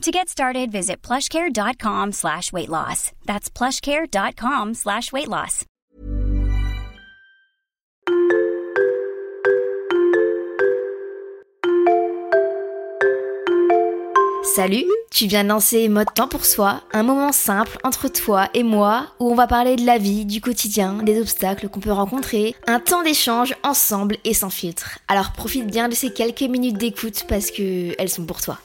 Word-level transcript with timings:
To 0.00 0.10
get 0.10 0.30
started, 0.30 0.72
visit 0.72 1.02
plushcare.com 1.02 2.12
slash 2.12 2.54
weight 2.54 2.70
loss. 2.70 3.12
That's 3.26 3.50
plushcare.com 3.50 4.72
slash 4.72 5.12
weight 5.12 5.28
loss. 5.28 5.66
Salut, 14.54 14.86
tu 15.10 15.26
viens 15.26 15.44
de 15.44 15.50
lancer 15.50 15.88
Mode 15.90 16.12
Temps 16.14 16.28
pour 16.28 16.46
Soi, 16.46 16.82
un 16.92 17.02
moment 17.02 17.30
simple 17.30 17.76
entre 17.84 18.08
toi 18.08 18.48
et 18.54 18.62
moi 18.62 19.06
où 19.20 19.30
on 19.30 19.34
va 19.34 19.46
parler 19.46 19.76
de 19.76 19.84
la 19.84 19.98
vie, 19.98 20.24
du 20.24 20.40
quotidien, 20.40 20.94
des 21.02 21.20
obstacles 21.20 21.68
qu'on 21.68 21.80
peut 21.80 21.92
rencontrer, 21.92 22.56
un 22.66 22.80
temps 22.80 23.02
d'échange 23.02 23.54
ensemble 23.62 24.16
et 24.24 24.32
sans 24.32 24.50
filtre. 24.50 24.98
Alors 25.08 25.32
profite 25.32 25.66
bien 25.66 25.90
de 25.90 25.94
ces 25.94 26.10
quelques 26.10 26.40
minutes 26.40 26.78
d'écoute 26.78 27.26
parce 27.28 27.50
que 27.50 27.94
elles 27.98 28.08
sont 28.08 28.24
pour 28.24 28.40
toi. 28.40 28.58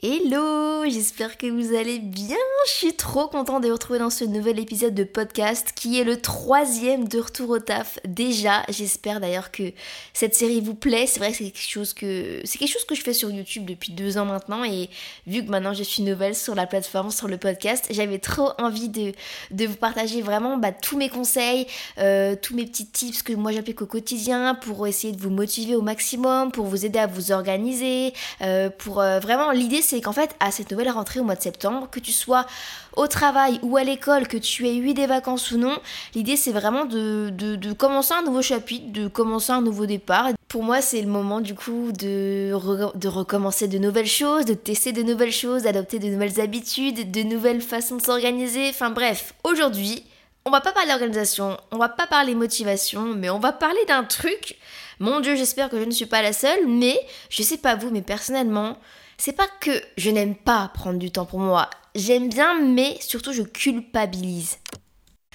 Hello, 0.00 0.88
j'espère 0.88 1.36
que 1.36 1.48
vous 1.48 1.74
allez 1.74 1.98
bien. 1.98 2.36
Je 2.66 2.70
suis 2.70 2.92
trop 2.92 3.26
contente 3.26 3.64
de 3.64 3.66
vous 3.66 3.74
retrouver 3.74 3.98
dans 3.98 4.10
ce 4.10 4.24
nouvel 4.24 4.60
épisode 4.60 4.94
de 4.94 5.02
podcast 5.02 5.72
qui 5.74 5.98
est 5.98 6.04
le 6.04 6.20
troisième 6.20 7.08
de 7.08 7.18
retour 7.18 7.50
au 7.50 7.58
taf. 7.58 7.98
Déjà, 8.06 8.62
j'espère 8.68 9.18
d'ailleurs 9.18 9.50
que 9.50 9.72
cette 10.12 10.36
série 10.36 10.60
vous 10.60 10.76
plaît. 10.76 11.08
C'est 11.08 11.18
vrai 11.18 11.32
que 11.32 11.38
c'est 11.38 11.50
quelque 11.50 11.68
chose 11.68 11.94
que 11.94 12.40
c'est 12.44 12.58
quelque 12.58 12.70
chose 12.70 12.84
que 12.84 12.94
je 12.94 13.02
fais 13.02 13.12
sur 13.12 13.28
YouTube 13.28 13.64
depuis 13.64 13.90
deux 13.90 14.18
ans 14.18 14.24
maintenant 14.24 14.62
et 14.62 14.88
vu 15.26 15.44
que 15.44 15.50
maintenant 15.50 15.74
je 15.74 15.82
suis 15.82 16.04
nouvelle 16.04 16.36
sur 16.36 16.54
la 16.54 16.68
plateforme, 16.68 17.10
sur 17.10 17.26
le 17.26 17.36
podcast, 17.36 17.88
j'avais 17.90 18.20
trop 18.20 18.50
envie 18.58 18.90
de, 18.90 19.12
de 19.50 19.66
vous 19.66 19.74
partager 19.74 20.22
vraiment 20.22 20.58
bah, 20.58 20.70
tous 20.70 20.96
mes 20.96 21.08
conseils, 21.08 21.66
euh, 21.98 22.36
tous 22.40 22.54
mes 22.54 22.66
petits 22.66 22.86
tips 22.86 23.24
que 23.24 23.32
moi 23.32 23.50
j'applique 23.50 23.82
au 23.82 23.86
quotidien 23.86 24.54
pour 24.54 24.86
essayer 24.86 25.12
de 25.12 25.20
vous 25.20 25.30
motiver 25.30 25.74
au 25.74 25.82
maximum, 25.82 26.52
pour 26.52 26.66
vous 26.66 26.86
aider 26.86 27.00
à 27.00 27.08
vous 27.08 27.32
organiser, 27.32 28.12
euh, 28.42 28.70
pour 28.70 29.00
euh, 29.00 29.18
vraiment 29.18 29.50
l'idée 29.50 29.82
c'est 29.88 30.02
qu'en 30.02 30.12
fait, 30.12 30.36
à 30.38 30.50
cette 30.50 30.70
nouvelle 30.70 30.90
rentrée 30.90 31.18
au 31.20 31.24
mois 31.24 31.34
de 31.34 31.42
septembre, 31.42 31.88
que 31.90 31.98
tu 31.98 32.12
sois 32.12 32.46
au 32.94 33.06
travail 33.06 33.58
ou 33.62 33.78
à 33.78 33.84
l'école, 33.84 34.28
que 34.28 34.36
tu 34.36 34.68
aies 34.68 34.76
eu 34.76 34.92
des 34.92 35.06
vacances 35.06 35.50
ou 35.50 35.56
non, 35.56 35.78
l'idée 36.14 36.36
c'est 36.36 36.52
vraiment 36.52 36.84
de, 36.84 37.30
de, 37.30 37.72
commencer 37.72 38.12
un 38.12 38.22
nouveau 38.22 38.42
chapitre, 38.42 38.92
de 38.92 39.08
commencer 39.08 39.52
un 39.52 39.62
nouveau 39.62 39.86
départ. 39.86 40.28
Pour 40.48 40.62
moi, 40.62 40.82
c'est 40.82 41.00
le 41.00 41.08
moment 41.08 41.40
du 41.40 41.54
coup 41.54 41.92
de, 41.92 42.52
de 42.96 43.08
recommencer 43.08 43.66
de 43.66 43.78
nouvelles 43.78 44.06
choses, 44.06 44.44
de 44.44 44.54
tester 44.54 44.92
de 44.92 45.02
nouvelles 45.02 45.32
choses, 45.32 45.62
d'adopter 45.62 45.98
de 45.98 46.08
nouvelles 46.08 46.40
habitudes, 46.40 47.10
de 47.10 47.22
nouvelles 47.22 47.62
façons 47.62 47.96
de 47.96 48.02
s'organiser. 48.02 48.68
Enfin 48.68 48.90
bref, 48.90 49.32
aujourd'hui, 49.42 50.04
on 50.44 50.50
va 50.50 50.60
pas 50.60 50.72
parler 50.72 50.92
organisation, 50.92 51.56
on 51.70 51.78
va 51.78 51.88
pas 51.88 52.06
parler 52.06 52.34
motivation, 52.34 53.14
mais 53.14 53.30
on 53.30 53.38
va 53.38 53.52
parler 53.52 53.84
d'un 53.86 54.04
truc. 54.04 54.58
Mon 54.98 55.20
dieu, 55.20 55.34
j'espère 55.36 55.70
que 55.70 55.78
je 55.78 55.84
ne 55.84 55.92
suis 55.92 56.06
pas 56.06 56.20
la 56.20 56.32
seule, 56.32 56.66
mais 56.66 56.98
je 57.30 57.42
sais 57.42 57.58
pas 57.58 57.76
vous, 57.76 57.90
mais 57.90 58.02
personnellement, 58.02 58.76
c'est 59.18 59.32
pas 59.32 59.48
que 59.60 59.70
je 59.96 60.10
n'aime 60.10 60.36
pas 60.36 60.70
prendre 60.72 60.98
du 60.98 61.10
temps 61.10 61.26
pour 61.26 61.40
moi. 61.40 61.68
J'aime 61.94 62.28
bien, 62.28 62.60
mais 62.60 62.96
surtout 63.00 63.32
je 63.32 63.42
culpabilise. 63.42 64.58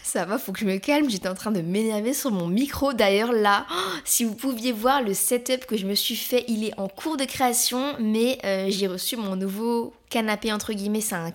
Ça 0.01 0.25
va, 0.25 0.37
faut 0.37 0.51
que 0.51 0.59
je 0.59 0.65
me 0.65 0.77
calme, 0.77 1.09
j'étais 1.09 1.29
en 1.29 1.33
train 1.33 1.51
de 1.51 1.61
m'énerver 1.61 2.13
sur 2.13 2.31
mon 2.31 2.47
micro. 2.47 2.93
D'ailleurs 2.93 3.31
là, 3.31 3.65
si 4.05 4.23
vous 4.23 4.35
pouviez 4.35 4.71
voir 4.71 5.01
le 5.01 5.13
setup 5.13 5.65
que 5.65 5.77
je 5.77 5.85
me 5.85 5.95
suis 5.95 6.15
fait, 6.15 6.45
il 6.47 6.63
est 6.65 6.77
en 6.79 6.87
cours 6.87 7.17
de 7.17 7.25
création, 7.25 7.95
mais 7.99 8.37
euh, 8.43 8.67
j'ai 8.69 8.87
reçu 8.87 9.17
mon 9.17 9.35
nouveau 9.35 9.93
canapé 10.13 10.53
entre 10.53 10.73
guillemets, 10.73 11.01
c'est 11.01 11.15
un, 11.15 11.33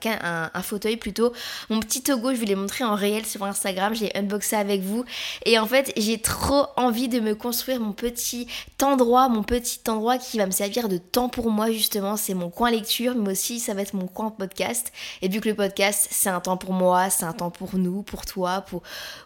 un, 0.55 0.63
fauteuil 0.63 0.97
plutôt. 0.97 1.33
Mon 1.69 1.81
petit 1.81 2.01
Togo, 2.01 2.33
je 2.33 2.37
vous 2.37 2.45
l'ai 2.45 2.55
montré 2.55 2.85
en 2.85 2.95
réel 2.95 3.27
sur 3.27 3.43
Instagram, 3.43 3.93
j'ai 3.93 4.17
unboxé 4.17 4.55
avec 4.55 4.83
vous. 4.83 5.05
Et 5.45 5.59
en 5.59 5.67
fait, 5.67 5.93
j'ai 5.97 6.19
trop 6.21 6.67
envie 6.77 7.09
de 7.09 7.19
me 7.19 7.35
construire 7.35 7.81
mon 7.81 7.93
petit 7.93 8.47
endroit, 8.81 9.29
mon 9.29 9.43
petit 9.43 9.81
endroit 9.89 10.17
qui 10.17 10.39
va 10.39 10.47
me 10.47 10.53
servir 10.53 10.89
de 10.89 10.97
temps 10.97 11.29
pour 11.29 11.51
moi 11.51 11.73
justement. 11.73 12.17
C'est 12.17 12.35
mon 12.35 12.51
coin 12.51 12.71
lecture, 12.71 13.17
mais 13.17 13.33
aussi 13.33 13.59
ça 13.59 13.75
va 13.75 13.83
être 13.83 13.95
mon 13.95 14.07
coin 14.07 14.31
podcast. 14.31 14.93
Et 15.23 15.29
vu 15.29 15.41
que 15.41 15.49
le 15.49 15.57
podcast, 15.57 16.07
c'est 16.13 16.31
un 16.31 16.41
temps 16.41 16.57
pour 16.57 16.73
moi, 16.73 17.11
c'est 17.11 17.25
un 17.25 17.33
temps 17.33 17.51
pour 17.51 17.77
nous, 17.77 18.03
pour 18.03 18.27
toi, 18.27 18.61
pour... 18.61 18.83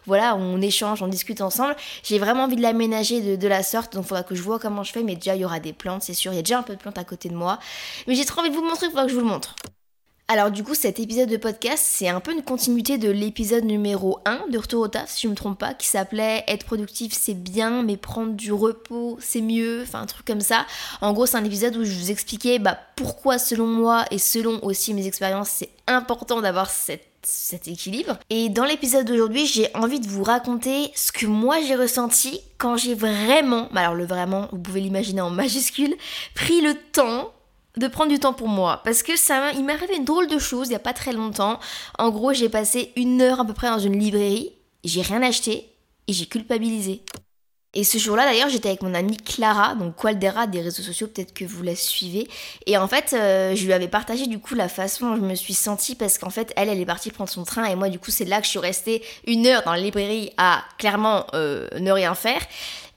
Voilà, 0.07 0.35
on 0.35 0.61
échange, 0.61 1.03
on 1.03 1.07
discute 1.07 1.41
ensemble. 1.41 1.75
J'ai 2.01 2.17
vraiment 2.17 2.45
envie 2.45 2.55
de 2.55 2.63
l'aménager 2.63 3.21
de, 3.21 3.35
de, 3.35 3.47
la 3.47 3.61
sorte, 3.61 3.93
donc 3.93 4.05
il 4.05 4.07
faudra 4.07 4.23
que 4.23 4.33
je 4.33 4.41
vois 4.41 4.57
comment 4.57 4.83
je 4.83 4.91
fais. 4.91 5.03
Mais 5.03 5.15
déjà, 5.15 5.35
il 5.35 5.41
y 5.41 5.45
aura 5.45 5.59
des 5.59 5.73
plantes, 5.73 6.01
c'est 6.01 6.15
sûr. 6.15 6.33
Il 6.33 6.37
y 6.37 6.39
a 6.39 6.41
déjà 6.41 6.57
un 6.57 6.63
peu 6.63 6.73
de 6.73 6.79
plantes 6.79 6.97
à 6.97 7.03
côté 7.03 7.29
de 7.29 7.35
moi. 7.35 7.59
Mais 8.07 8.15
j'ai 8.15 8.25
trop 8.25 8.41
envie 8.41 8.49
de 8.49 8.55
vous 8.55 8.63
montrer, 8.63 8.87
il 8.87 8.89
faudra 8.89 9.03
que 9.03 9.09
je 9.09 9.15
vous 9.15 9.21
le 9.21 9.27
montre. 9.27 9.42
Alors 10.29 10.51
du 10.51 10.63
coup 10.63 10.73
cet 10.73 10.99
épisode 10.99 11.29
de 11.29 11.35
podcast 11.35 11.83
c'est 11.85 12.07
un 12.07 12.21
peu 12.21 12.31
une 12.31 12.43
continuité 12.43 12.97
de 12.97 13.11
l'épisode 13.11 13.65
numéro 13.65 14.19
1 14.25 14.47
de 14.49 14.57
Retour 14.57 14.81
au 14.81 14.87
taf 14.87 15.11
si 15.11 15.23
je 15.23 15.27
me 15.27 15.35
trompe 15.35 15.59
pas 15.59 15.73
qui 15.73 15.85
s'appelait 15.85 16.45
être 16.47 16.65
productif 16.65 17.13
c'est 17.13 17.33
bien 17.33 17.83
mais 17.83 17.97
prendre 17.97 18.31
du 18.31 18.53
repos 18.53 19.17
c'est 19.19 19.41
mieux 19.41 19.83
enfin 19.83 20.01
un 20.01 20.05
truc 20.05 20.25
comme 20.25 20.39
ça. 20.39 20.65
En 21.01 21.11
gros 21.11 21.25
c'est 21.25 21.35
un 21.35 21.43
épisode 21.43 21.75
où 21.75 21.83
je 21.83 21.93
vous 21.93 22.09
expliquais 22.09 22.57
bah, 22.57 22.79
pourquoi 22.95 23.37
selon 23.37 23.67
moi 23.67 24.05
et 24.11 24.17
selon 24.17 24.63
aussi 24.63 24.93
mes 24.93 25.07
expériences 25.07 25.49
c'est 25.49 25.69
important 25.87 26.41
d'avoir 26.41 26.71
cet 26.71 27.67
équilibre. 27.67 28.17
Et 28.29 28.49
dans 28.49 28.65
l'épisode 28.65 29.05
d'aujourd'hui, 29.05 29.45
j'ai 29.45 29.67
envie 29.75 29.99
de 29.99 30.07
vous 30.07 30.23
raconter 30.23 30.91
ce 30.95 31.11
que 31.11 31.25
moi 31.25 31.57
j'ai 31.61 31.75
ressenti 31.75 32.41
quand 32.57 32.77
j'ai 32.77 32.95
vraiment, 32.95 33.69
bah 33.71 33.81
alors 33.81 33.93
le 33.93 34.05
vraiment, 34.05 34.47
vous 34.51 34.59
pouvez 34.59 34.81
l'imaginer 34.81 35.21
en 35.21 35.29
majuscule, 35.29 35.95
pris 36.33 36.61
le 36.61 36.75
temps 36.75 37.33
de 37.77 37.87
prendre 37.87 38.11
du 38.11 38.19
temps 38.19 38.33
pour 38.33 38.47
moi 38.47 38.81
parce 38.83 39.03
que 39.03 39.17
ça 39.17 39.51
il 39.53 39.63
m'est 39.63 39.73
arrivé 39.73 39.95
une 39.95 40.05
drôle 40.05 40.27
de 40.27 40.37
chose 40.37 40.67
il 40.67 40.73
y 40.73 40.75
a 40.75 40.79
pas 40.79 40.93
très 40.93 41.13
longtemps 41.13 41.59
en 41.97 42.09
gros 42.09 42.33
j'ai 42.33 42.49
passé 42.49 42.91
une 42.95 43.21
heure 43.21 43.39
à 43.39 43.45
peu 43.45 43.53
près 43.53 43.67
dans 43.69 43.79
une 43.79 43.97
librairie 43.97 44.51
j'ai 44.83 45.01
rien 45.01 45.21
acheté 45.21 45.69
et 46.07 46.13
j'ai 46.13 46.25
culpabilisé 46.25 47.03
et 47.75 47.83
ce 47.83 47.97
jour-là, 47.97 48.25
d'ailleurs, 48.25 48.49
j'étais 48.49 48.69
avec 48.69 48.83
mon 48.83 48.93
amie 48.93 49.17
Clara, 49.17 49.73
donc 49.73 49.95
Qualdera 49.95 50.45
des 50.45 50.61
réseaux 50.61 50.83
sociaux, 50.83 51.07
peut-être 51.07 51.33
que 51.33 51.43
vous 51.43 51.63
la 51.63 51.75
suivez. 51.75 52.27
Et 52.67 52.77
en 52.77 52.87
fait, 52.87 53.13
euh, 53.13 53.55
je 53.55 53.65
lui 53.65 53.73
avais 53.73 53.87
partagé 53.87 54.27
du 54.27 54.37
coup 54.37 54.53
la 54.53 54.69
façon 54.69 55.09
dont 55.09 55.15
je 55.15 55.21
me 55.21 55.33
suis 55.33 55.55
sentie 55.55 55.95
parce 55.95 56.19
qu'en 56.19 56.29
fait, 56.29 56.53
elle, 56.55 56.69
elle 56.69 56.79
est 56.79 56.85
partie 56.85 57.09
prendre 57.09 57.31
son 57.31 57.43
train 57.43 57.65
et 57.65 57.75
moi, 57.75 57.89
du 57.89 57.97
coup, 57.97 58.11
c'est 58.11 58.25
là 58.25 58.39
que 58.39 58.45
je 58.45 58.51
suis 58.51 58.59
restée 58.59 59.01
une 59.25 59.47
heure 59.47 59.63
dans 59.63 59.71
la 59.71 59.79
librairie 59.79 60.31
à 60.37 60.63
clairement 60.77 61.25
euh, 61.33 61.67
ne 61.79 61.91
rien 61.91 62.13
faire. 62.13 62.41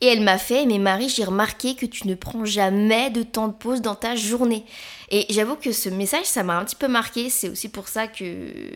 Et 0.00 0.06
elle 0.06 0.20
m'a 0.20 0.38
fait, 0.38 0.66
mais 0.66 0.78
Marie, 0.78 1.08
j'ai 1.08 1.24
remarqué 1.24 1.74
que 1.74 1.86
tu 1.86 2.06
ne 2.06 2.14
prends 2.14 2.44
jamais 2.44 3.10
de 3.10 3.22
temps 3.22 3.48
de 3.48 3.54
pause 3.54 3.80
dans 3.80 3.94
ta 3.94 4.14
journée. 4.14 4.64
Et 5.10 5.26
j'avoue 5.30 5.56
que 5.56 5.70
ce 5.70 5.88
message, 5.88 6.24
ça 6.24 6.42
m'a 6.42 6.58
un 6.58 6.64
petit 6.64 6.74
peu 6.74 6.88
marqué. 6.88 7.30
C'est 7.30 7.48
aussi 7.48 7.68
pour 7.68 7.86
ça 7.86 8.08
que 8.08 8.24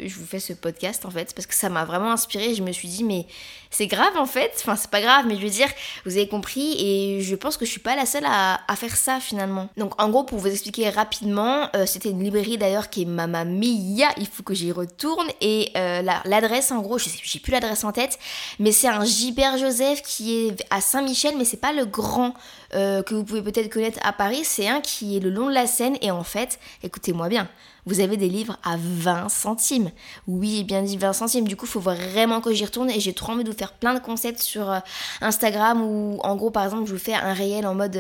je 0.04 0.14
vous 0.14 0.26
fais 0.26 0.38
ce 0.38 0.52
podcast, 0.52 1.04
en 1.04 1.10
fait, 1.10 1.34
parce 1.34 1.46
que 1.46 1.54
ça 1.54 1.68
m'a 1.68 1.84
vraiment 1.84 2.12
inspiré. 2.12 2.54
Je 2.54 2.62
me 2.62 2.70
suis 2.70 2.88
dit, 2.88 3.02
mais 3.02 3.26
c'est 3.70 3.88
grave, 3.88 4.16
en 4.16 4.26
fait. 4.26 4.52
Enfin, 4.56 4.76
c'est 4.76 4.90
pas 4.90 5.00
grave, 5.00 5.24
mais 5.26 5.36
je 5.36 5.42
veux 5.42 5.50
dire, 5.50 5.68
vous 6.04 6.12
avez 6.12 6.28
compris. 6.28 6.76
Et 6.78 7.20
je 7.20 7.34
pense 7.34 7.56
que 7.56 7.64
je 7.64 7.70
suis 7.70 7.80
pas 7.80 7.96
la 7.96 8.06
seule 8.06 8.26
à, 8.26 8.60
faire 8.76 8.96
ça, 8.96 9.18
finalement. 9.18 9.68
Donc, 9.76 10.00
en 10.00 10.08
gros, 10.08 10.22
pour 10.22 10.38
vous 10.38 10.48
expliquer 10.48 10.88
rapidement, 10.90 11.68
euh, 11.74 11.84
c'était 11.86 12.10
une 12.10 12.22
librairie 12.22 12.58
d'ailleurs 12.58 12.90
qui 12.90 13.02
est 13.02 13.06
Mamma 13.06 13.44
Mia. 13.44 14.08
Il 14.16 14.28
faut 14.28 14.44
que 14.44 14.54
j'y 14.54 14.70
retourne. 14.70 15.26
Et 15.40 15.70
euh, 15.76 16.02
l'adresse, 16.24 16.70
en 16.70 16.80
gros, 16.80 16.98
je 16.98 17.08
sais, 17.08 17.18
j'ai 17.22 17.40
plus 17.40 17.50
l'adresse 17.50 17.82
en 17.82 17.90
tête, 17.90 18.18
mais 18.60 18.70
c'est 18.70 18.88
un 18.88 19.04
Gilbert 19.04 19.58
Joseph 19.58 20.02
qui 20.02 20.46
est 20.46 20.64
à 20.70 20.80
5 20.80 21.00
Saint-Michel, 21.00 21.34
mais 21.38 21.44
c'est 21.44 21.56
pas 21.56 21.72
le 21.72 21.86
grand 21.86 22.34
euh, 22.74 23.02
que 23.02 23.14
vous 23.14 23.24
pouvez 23.24 23.42
peut-être 23.42 23.72
connaître 23.72 23.98
à 24.02 24.12
Paris, 24.12 24.42
c'est 24.44 24.68
un 24.68 24.80
qui 24.80 25.16
est 25.16 25.20
le 25.20 25.30
long 25.30 25.48
de 25.48 25.54
la 25.54 25.66
Seine 25.66 25.96
et 26.02 26.10
en 26.10 26.19
fait, 26.24 26.58
écoutez-moi 26.82 27.28
bien, 27.28 27.48
vous 27.86 28.00
avez 28.00 28.16
des 28.16 28.28
livres 28.28 28.58
à 28.62 28.76
20 28.78 29.28
centimes. 29.28 29.90
Oui, 30.26 30.64
bien 30.64 30.82
dit 30.82 30.96
20 30.96 31.12
centimes. 31.12 31.48
Du 31.48 31.56
coup, 31.56 31.66
il 31.66 31.70
faut 31.70 31.80
vraiment 31.80 32.40
que 32.40 32.52
j'y 32.52 32.64
retourne 32.64 32.90
et 32.90 33.00
j'ai 33.00 33.12
trop 33.12 33.32
envie 33.32 33.44
de 33.44 33.50
vous 33.50 33.56
faire 33.56 33.72
plein 33.72 33.94
de 33.94 34.00
concepts 34.00 34.40
sur 34.40 34.70
euh, 34.70 34.78
Instagram 35.20 35.82
où, 35.82 36.18
en 36.22 36.36
gros, 36.36 36.50
par 36.50 36.64
exemple, 36.64 36.86
je 36.86 36.92
vous 36.92 36.98
fais 36.98 37.14
un 37.14 37.32
réel 37.32 37.66
en 37.66 37.74
mode 37.74 37.96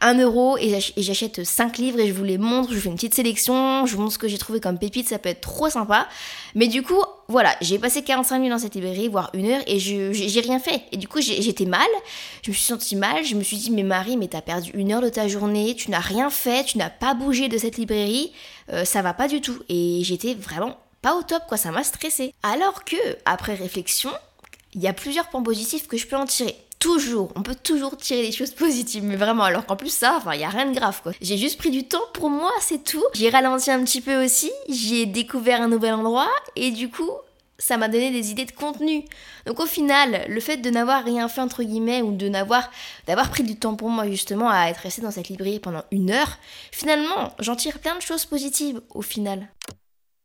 1 0.00 0.18
euh, 0.18 0.22
euro 0.22 0.58
et 0.58 0.80
j'achète 0.96 1.44
5 1.44 1.78
livres 1.78 2.00
et 2.00 2.08
je 2.08 2.12
vous 2.12 2.24
les 2.24 2.38
montre. 2.38 2.70
Je 2.70 2.74
vous 2.76 2.80
fais 2.80 2.88
une 2.88 2.96
petite 2.96 3.14
sélection, 3.14 3.86
je 3.86 3.94
vous 3.94 4.02
montre 4.02 4.14
ce 4.14 4.18
que 4.18 4.28
j'ai 4.28 4.38
trouvé 4.38 4.60
comme 4.60 4.78
pépite. 4.78 5.08
Ça 5.08 5.18
peut 5.18 5.28
être 5.28 5.40
trop 5.40 5.70
sympa. 5.70 6.08
Mais 6.54 6.66
du 6.66 6.82
coup, 6.82 7.02
voilà, 7.32 7.56
j'ai 7.62 7.78
passé 7.78 8.02
45 8.02 8.38
minutes 8.38 8.52
dans 8.52 8.58
cette 8.58 8.74
librairie, 8.74 9.08
voire 9.08 9.30
une 9.32 9.50
heure, 9.50 9.62
et 9.66 9.78
j'ai 9.78 10.40
rien 10.40 10.58
fait. 10.58 10.82
Et 10.92 10.98
du 10.98 11.08
coup, 11.08 11.20
j'étais 11.20 11.64
mal, 11.64 11.88
je 12.42 12.50
me 12.50 12.54
suis 12.54 12.64
sentie 12.64 12.94
mal, 12.94 13.24
je 13.24 13.34
me 13.34 13.42
suis 13.42 13.56
dit, 13.56 13.70
mais 13.70 13.82
Marie, 13.82 14.18
mais 14.18 14.28
t'as 14.28 14.42
perdu 14.42 14.70
une 14.74 14.92
heure 14.92 15.00
de 15.00 15.08
ta 15.08 15.26
journée, 15.28 15.74
tu 15.74 15.90
n'as 15.90 15.98
rien 15.98 16.28
fait, 16.28 16.64
tu 16.64 16.76
n'as 16.76 16.90
pas 16.90 17.14
bougé 17.14 17.48
de 17.48 17.56
cette 17.56 17.78
librairie, 17.78 18.32
euh, 18.70 18.84
ça 18.84 19.00
va 19.00 19.14
pas 19.14 19.28
du 19.28 19.40
tout. 19.40 19.58
Et 19.70 20.00
j'étais 20.04 20.34
vraiment 20.34 20.76
pas 21.00 21.14
au 21.16 21.22
top, 21.22 21.42
quoi, 21.48 21.56
ça 21.56 21.70
m'a 21.70 21.82
stressé. 21.82 22.34
Alors 22.42 22.84
que, 22.84 22.96
après 23.24 23.54
réflexion, 23.54 24.10
il 24.74 24.82
y 24.82 24.86
a 24.86 24.92
plusieurs 24.92 25.28
points 25.28 25.42
positifs 25.42 25.88
que 25.88 25.96
je 25.96 26.06
peux 26.06 26.16
en 26.16 26.26
tirer 26.26 26.56
toujours, 26.82 27.30
on 27.36 27.42
peut 27.42 27.54
toujours 27.54 27.96
tirer 27.96 28.22
des 28.22 28.32
choses 28.32 28.50
positives, 28.64 29.04
mais 29.04 29.14
vraiment, 29.16 29.44
alors 29.44 29.64
qu'en 29.64 29.76
plus 29.76 29.94
ça, 29.94 30.14
enfin, 30.16 30.34
il 30.34 30.40
y 30.40 30.44
a 30.44 30.48
rien 30.48 30.66
de 30.66 30.74
grave 30.74 31.00
quoi. 31.02 31.12
J'ai 31.20 31.38
juste 31.38 31.56
pris 31.56 31.70
du 31.70 31.84
temps 31.84 32.02
pour 32.12 32.28
moi, 32.28 32.50
c'est 32.60 32.82
tout. 32.82 33.04
J'ai 33.14 33.30
ralenti 33.30 33.70
un 33.70 33.84
petit 33.84 34.00
peu 34.00 34.22
aussi, 34.24 34.50
j'ai 34.68 35.06
découvert 35.06 35.62
un 35.62 35.68
nouvel 35.68 35.94
endroit 35.94 36.30
et 36.56 36.72
du 36.72 36.90
coup, 36.90 37.10
ça 37.58 37.76
m'a 37.76 37.86
donné 37.86 38.10
des 38.10 38.32
idées 38.32 38.46
de 38.46 38.52
contenu. 38.52 39.04
Donc 39.46 39.60
au 39.60 39.66
final, 39.66 40.24
le 40.28 40.40
fait 40.40 40.56
de 40.56 40.70
n'avoir 40.70 41.04
rien 41.04 41.28
fait 41.28 41.40
entre 41.40 41.62
guillemets 41.62 42.02
ou 42.02 42.16
de 42.16 42.28
n'avoir 42.28 42.68
d'avoir 43.06 43.30
pris 43.30 43.44
du 43.44 43.56
temps 43.56 43.76
pour 43.76 43.88
moi 43.88 44.08
justement 44.08 44.50
à 44.50 44.68
être 44.68 44.78
resté 44.78 45.02
dans 45.02 45.12
cette 45.12 45.28
librairie 45.28 45.60
pendant 45.60 45.84
une 45.92 46.10
heure, 46.10 46.38
finalement, 46.72 47.32
j'en 47.38 47.54
tire 47.54 47.78
plein 47.78 47.94
de 47.94 48.02
choses 48.02 48.24
positives 48.24 48.80
au 48.90 49.02
final. 49.02 49.46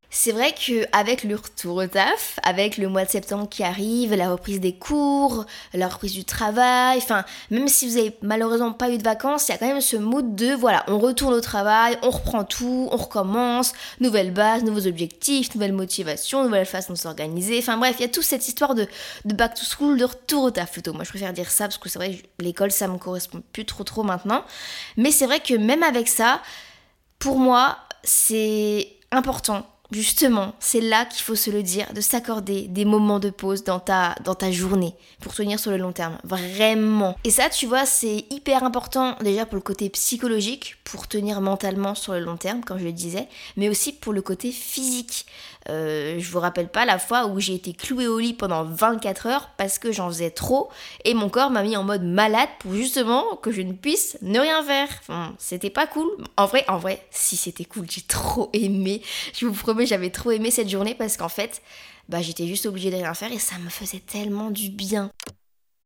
C'est 0.10 0.32
vrai 0.32 0.54
qu'avec 0.54 1.26
le 1.26 1.36
retour 1.36 1.76
au 1.76 1.86
taf, 1.86 2.40
avec 2.44 2.78
le 2.78 2.88
mois 2.88 3.04
de 3.04 3.10
septembre 3.10 3.50
qui 3.50 3.62
arrive, 3.64 4.14
la 4.14 4.32
reprise 4.32 4.62
des 4.62 4.74
cours, 4.74 5.46
la 5.74 5.90
reprise 5.90 6.14
du 6.14 6.24
travail, 6.24 6.98
enfin, 7.00 7.26
même 7.52 7.68
si 7.68 7.90
vous 7.90 7.98
avez 7.98 8.18
malheureusement 8.22 8.72
pas 8.72 8.90
eu 8.90 8.98
de 8.98 9.04
vacances, 9.04 9.50
il 9.50 9.52
y 9.52 9.56
a 9.56 9.58
quand 9.58 9.68
même 9.68 9.82
ce 9.82 9.98
mood 9.98 10.34
de 10.34 10.54
voilà, 10.54 10.86
on 10.88 10.98
retourne 10.98 11.34
au 11.34 11.42
travail, 11.42 11.98
on 12.04 12.10
reprend 12.10 12.46
tout, 12.46 12.88
on 12.90 12.96
recommence, 12.96 13.74
nouvelle 14.00 14.32
base, 14.32 14.64
nouveaux 14.64 14.88
objectifs, 14.88 15.54
nouvelle 15.56 15.74
motivation, 15.74 16.42
nouvelle 16.46 16.66
façon 16.66 16.94
de 16.94 16.98
s'organiser. 16.98 17.60
Enfin 17.60 17.76
bref, 17.76 17.98
il 18.00 18.04
y 18.04 18.06
a 18.06 18.10
toute 18.10 18.24
cette 18.24 18.48
histoire 18.48 18.76
de, 18.76 18.88
de 19.26 19.34
back 19.34 19.56
to 19.56 19.64
school, 19.66 19.98
de 19.98 20.06
retour 20.06 20.44
au 20.44 20.52
taf 20.52 20.72
plutôt. 20.72 20.94
Moi 20.94 21.04
je 21.04 21.10
préfère 21.10 21.34
dire 21.34 21.52
ça 21.52 21.66
parce 21.66 21.78
que 21.78 21.90
c'est 21.90 22.00
vrai 22.00 22.22
l'école 22.40 22.72
ça 22.72 22.88
me 22.88 22.98
correspond 22.98 23.44
plus 23.52 23.66
trop 23.66 23.84
trop 23.84 24.04
maintenant. 24.04 24.46
Mais 24.96 25.12
c'est 25.12 25.26
vrai 25.26 25.42
que 25.42 25.54
même 25.54 25.84
avec 25.84 26.08
ça, 26.08 26.42
pour 27.20 27.40
moi, 27.40 27.78
c'est 28.04 28.88
important 29.12 29.66
Justement, 29.92 30.54
c'est 30.60 30.82
là 30.82 31.06
qu'il 31.06 31.24
faut 31.24 31.36
se 31.36 31.50
le 31.50 31.64
dire, 31.64 31.94
de 31.94 32.02
s'accorder 32.02 32.68
des 32.68 32.84
moments 32.84 33.20
de 33.20 33.30
pause 33.30 33.64
dans 33.64 33.80
ta, 33.80 34.16
dans 34.24 34.36
ta 34.36 34.52
journée 34.52 34.94
pour 35.22 35.34
tenir 35.34 35.60
sur 35.60 35.72
le 35.72 35.78
long 35.78 35.94
terme. 35.94 36.18
Vraiment. 36.26 37.16
Et 37.24 37.32
ça, 37.32 37.50
tu 37.50 37.68
vois, 37.68 37.86
c'est 37.86 38.26
hyper 38.30 38.64
important 38.64 39.16
déjà 39.22 39.46
pour 39.46 39.56
le 39.56 39.62
côté 39.62 39.90
psychologique, 39.90 40.76
pour 40.84 41.08
tenir 41.08 41.40
mentalement 41.40 41.96
sur 41.96 42.14
le 42.14 42.20
long 42.20 42.38
terme, 42.38 42.64
comme 42.64 42.80
je 42.80 42.84
le 42.84 42.92
disais, 42.92 43.28
mais 43.56 43.70
aussi 43.70 43.94
pour 43.94 44.12
le 44.12 44.22
côté 44.22 44.52
physique. 44.52 45.26
Euh, 45.70 46.16
je 46.20 46.32
vous 46.32 46.40
rappelle 46.40 46.70
pas 46.70 46.86
la 46.86 46.98
fois 46.98 47.26
où 47.28 47.40
j'ai 47.40 47.54
été 47.54 47.74
clouée 47.74 48.08
au 48.08 48.20
lit 48.20 48.34
pendant 48.34 48.64
24 48.64 49.26
heures 49.28 49.50
parce 49.58 49.80
que 49.80 49.92
j'en 49.92 50.08
faisais 50.08 50.32
trop 50.32 50.70
et 51.04 51.14
mon 51.14 51.30
corps 51.30 51.50
m'a 51.50 51.64
mis 51.64 51.76
en 51.76 51.84
mode 51.84 52.04
malade 52.04 52.50
pour 52.60 52.74
justement 52.74 53.36
que 53.36 53.52
je 53.52 53.62
ne 53.62 53.74
puisse 53.74 54.18
ne 54.22 54.40
rien 54.40 54.64
faire. 54.64 54.88
C'était 55.38 55.70
pas 55.70 55.88
cool. 55.88 56.08
En 56.38 56.46
vrai, 56.46 56.64
en 56.68 56.78
vrai, 56.78 57.06
si 57.12 57.36
c'était 57.36 57.66
cool, 57.66 57.86
j'ai 57.90 58.02
trop 58.02 58.50
aimé. 58.54 59.02
Je 59.34 59.46
vous 59.46 59.54
promets, 59.54 59.86
j'avais 59.86 60.10
trop 60.10 60.32
aimé 60.32 60.52
cette 60.52 60.70
journée 60.70 60.96
parce 60.96 61.18
qu'en 61.18 61.30
fait, 61.30 61.62
bah 62.08 62.22
j'étais 62.22 62.48
juste 62.48 62.66
obligée 62.66 62.92
de 62.92 62.96
rien 62.96 63.14
faire 63.14 63.32
et 63.32 63.40
ça 63.40 63.58
me 63.58 63.70
faisait 63.70 64.00
tellement 64.00 64.52
du 64.52 64.70
bien. 64.70 65.12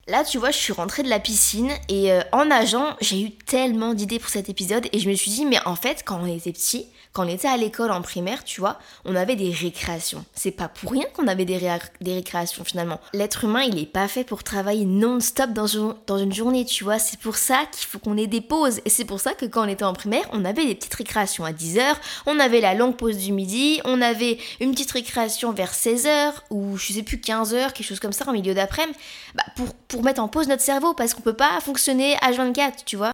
Là, 0.08 0.24
tu 0.24 0.40
vois, 0.40 0.52
je 0.52 0.58
suis 0.58 0.74
rentrée 0.74 1.04
de 1.04 1.10
la 1.10 1.20
piscine 1.20 1.72
et 1.88 2.12
euh, 2.12 2.22
en 2.32 2.46
nageant, 2.46 2.96
j'ai 3.02 3.22
eu 3.22 3.32
tellement 3.32 3.94
d'idées 3.94 4.18
pour 4.20 4.30
cet 4.30 4.50
épisode 4.50 4.88
et 4.92 5.00
je 5.00 5.08
me 5.08 5.14
suis 5.14 5.30
dit, 5.30 5.46
mais 5.46 5.60
en 5.66 5.76
fait, 5.76 6.04
quand 6.04 6.20
on 6.22 6.26
était 6.26 6.52
petit, 6.52 6.88
quand 7.14 7.26
on 7.26 7.30
était 7.30 7.48
à 7.48 7.58
l'école 7.58 7.92
en 7.92 8.02
primaire, 8.02 8.44
tu 8.44 8.62
vois, 8.62 8.80
on 9.06 9.16
avait 9.16 9.36
des 9.36 9.52
récréations. 9.52 10.24
C'est 10.34 10.52
pas 10.52 10.70
pour 10.70 10.92
rien 10.92 11.06
qu'on 11.14 11.28
avait 11.28 11.46
des, 11.46 11.58
récréations 12.06 12.64
finalement. 12.64 13.00
L'être 13.14 13.44
humain, 13.44 13.64
il 13.64 13.78
est 13.80 13.86
pas 13.86 14.08
fait 14.08 14.24
pour 14.24 14.44
travailler 14.44 14.86
non-stop 14.86 15.52
dans, 15.52 15.68
une, 15.68 16.34
journée, 16.34 16.66
tu 16.66 16.84
vois. 16.84 17.00
C'est 17.00 17.20
pour 17.20 17.36
ça 17.36 17.66
qu'il 17.72 17.88
faut 17.88 18.00
qu'on 18.00 18.18
ait 18.18 18.28
des 18.28 18.42
pauses. 18.42 18.80
Et 18.86 18.90
c'est 18.90 19.06
pour 19.06 19.20
ça 19.20 19.34
que 19.34 19.46
quand 19.46 19.66
on 19.66 19.70
était 19.70 19.84
en 19.84 19.94
primaire, 19.94 20.24
on 20.32 20.46
avait 20.46 20.66
des 20.66 20.76
petites 20.76 20.94
récréations 20.94 21.44
à 21.44 21.52
10h, 21.52 21.96
on 22.28 22.40
avait 22.40 22.62
la 22.62 22.74
longue 22.74 22.96
pause 22.96 23.18
du 23.18 23.34
midi, 23.34 23.82
on 23.84 24.02
avait 24.02 24.38
une 24.60 24.72
petite 24.72 24.92
récréation 24.92 25.52
vers 25.52 25.74
16h 25.74 26.34
ou 26.50 26.78
je 26.78 26.94
sais 26.94 27.04
plus 27.04 27.18
15h, 27.18 27.74
quelque 27.74 27.84
chose 27.84 28.00
comme 28.00 28.14
ça 28.14 28.28
en 28.28 28.34
milieu 28.34 28.54
d'après-midi, 28.54 28.98
bah, 29.36 29.44
pour, 29.56 29.74
pour 29.74 30.04
mettre 30.04 30.22
en 30.22 30.28
pause 30.28 30.48
notre 30.48 30.64
cerveau 30.64 30.94
parce 30.94 31.14
qu'on 31.14 31.22
peut 31.22 31.34
pas 31.34 31.60
fonctionner 31.60 32.16
à 32.22 32.32
24, 32.32 32.86
tu 32.86 32.96
vois. 32.96 33.12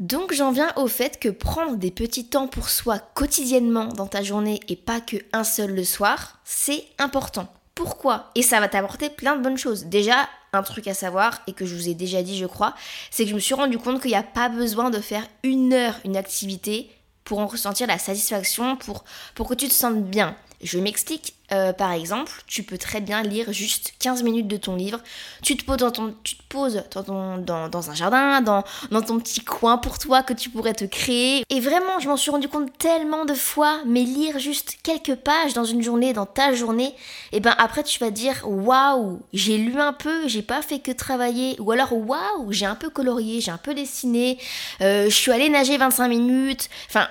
Donc 0.00 0.32
j'en 0.32 0.50
viens 0.50 0.72
au 0.74 0.88
fait 0.88 1.20
que 1.20 1.28
prendre 1.28 1.76
des 1.76 1.92
petits 1.92 2.26
temps 2.26 2.48
pour 2.48 2.68
soi 2.68 2.98
quotidiennement 2.98 3.86
dans 3.86 4.08
ta 4.08 4.24
journée 4.24 4.58
et 4.68 4.74
pas 4.74 5.00
que 5.00 5.16
un 5.32 5.44
seul 5.44 5.72
le 5.72 5.84
soir, 5.84 6.40
c'est 6.44 6.84
important. 6.98 7.46
Pourquoi? 7.76 8.30
Et 8.34 8.42
ça 8.42 8.58
va 8.58 8.68
t'apporter 8.68 9.08
plein 9.08 9.36
de 9.36 9.42
bonnes 9.42 9.58
choses. 9.58 9.84
Déjà, 9.84 10.28
un 10.52 10.62
truc 10.62 10.88
à 10.88 10.94
savoir, 10.94 11.42
et 11.46 11.52
que 11.52 11.64
je 11.64 11.74
vous 11.74 11.88
ai 11.88 11.94
déjà 11.94 12.22
dit 12.22 12.38
je 12.38 12.46
crois, 12.46 12.74
c'est 13.10 13.24
que 13.24 13.30
je 13.30 13.34
me 13.34 13.40
suis 13.40 13.54
rendu 13.54 13.78
compte 13.78 14.00
qu'il 14.00 14.10
n'y 14.10 14.16
a 14.16 14.22
pas 14.24 14.48
besoin 14.48 14.90
de 14.90 15.00
faire 15.00 15.26
une 15.44 15.72
heure 15.72 15.94
une 16.04 16.16
activité 16.16 16.90
pour 17.22 17.38
en 17.38 17.46
ressentir 17.46 17.86
la 17.86 17.98
satisfaction, 17.98 18.76
pour, 18.76 19.04
pour 19.34 19.48
que 19.48 19.54
tu 19.54 19.68
te 19.68 19.72
sentes 19.72 20.04
bien. 20.04 20.36
Je 20.62 20.78
m'explique. 20.78 21.33
Euh, 21.54 21.72
par 21.72 21.92
exemple, 21.92 22.32
tu 22.46 22.62
peux 22.62 22.78
très 22.78 23.00
bien 23.00 23.22
lire 23.22 23.52
juste 23.52 23.94
15 24.00 24.22
minutes 24.22 24.48
de 24.48 24.56
ton 24.56 24.74
livre. 24.74 25.00
Tu 25.42 25.56
te 25.56 25.64
poses 25.64 25.78
dans, 25.78 25.90
ton, 25.90 26.14
tu 26.24 26.36
te 26.36 26.42
poses 26.48 26.82
dans, 27.06 27.68
dans, 27.68 27.90
un 27.90 27.94
jardin, 27.94 28.40
dans, 28.40 28.64
dans 28.90 29.02
ton 29.02 29.18
petit 29.20 29.40
coin 29.40 29.78
pour 29.78 29.98
toi 29.98 30.22
que 30.22 30.32
tu 30.32 30.50
pourrais 30.50 30.74
te 30.74 30.84
créer. 30.84 31.44
Et 31.50 31.60
vraiment, 31.60 32.00
je 32.00 32.08
m'en 32.08 32.16
suis 32.16 32.30
rendu 32.30 32.48
compte 32.48 32.76
tellement 32.78 33.24
de 33.24 33.34
fois, 33.34 33.78
mais 33.86 34.02
lire 34.02 34.38
juste 34.38 34.78
quelques 34.82 35.14
pages 35.14 35.54
dans 35.54 35.64
une 35.64 35.82
journée, 35.82 36.12
dans 36.12 36.26
ta 36.26 36.52
journée, 36.54 36.94
et 37.32 37.40
ben 37.40 37.54
après 37.58 37.84
tu 37.84 37.98
vas 37.98 38.10
dire 38.10 38.42
waouh, 38.44 39.20
j'ai 39.32 39.58
lu 39.58 39.80
un 39.80 39.92
peu, 39.92 40.26
j'ai 40.26 40.42
pas 40.42 40.62
fait 40.62 40.80
que 40.80 40.90
travailler. 40.90 41.56
Ou 41.60 41.70
alors 41.70 41.92
waouh, 41.92 42.50
j'ai 42.50 42.66
un 42.66 42.74
peu 42.74 42.90
colorié, 42.90 43.40
j'ai 43.40 43.50
un 43.50 43.58
peu 43.58 43.74
dessiné, 43.74 44.38
euh, 44.80 45.04
je 45.04 45.14
suis 45.14 45.30
allée 45.30 45.48
nager 45.48 45.76
25 45.76 46.08
minutes. 46.08 46.68
Enfin, 46.88 47.06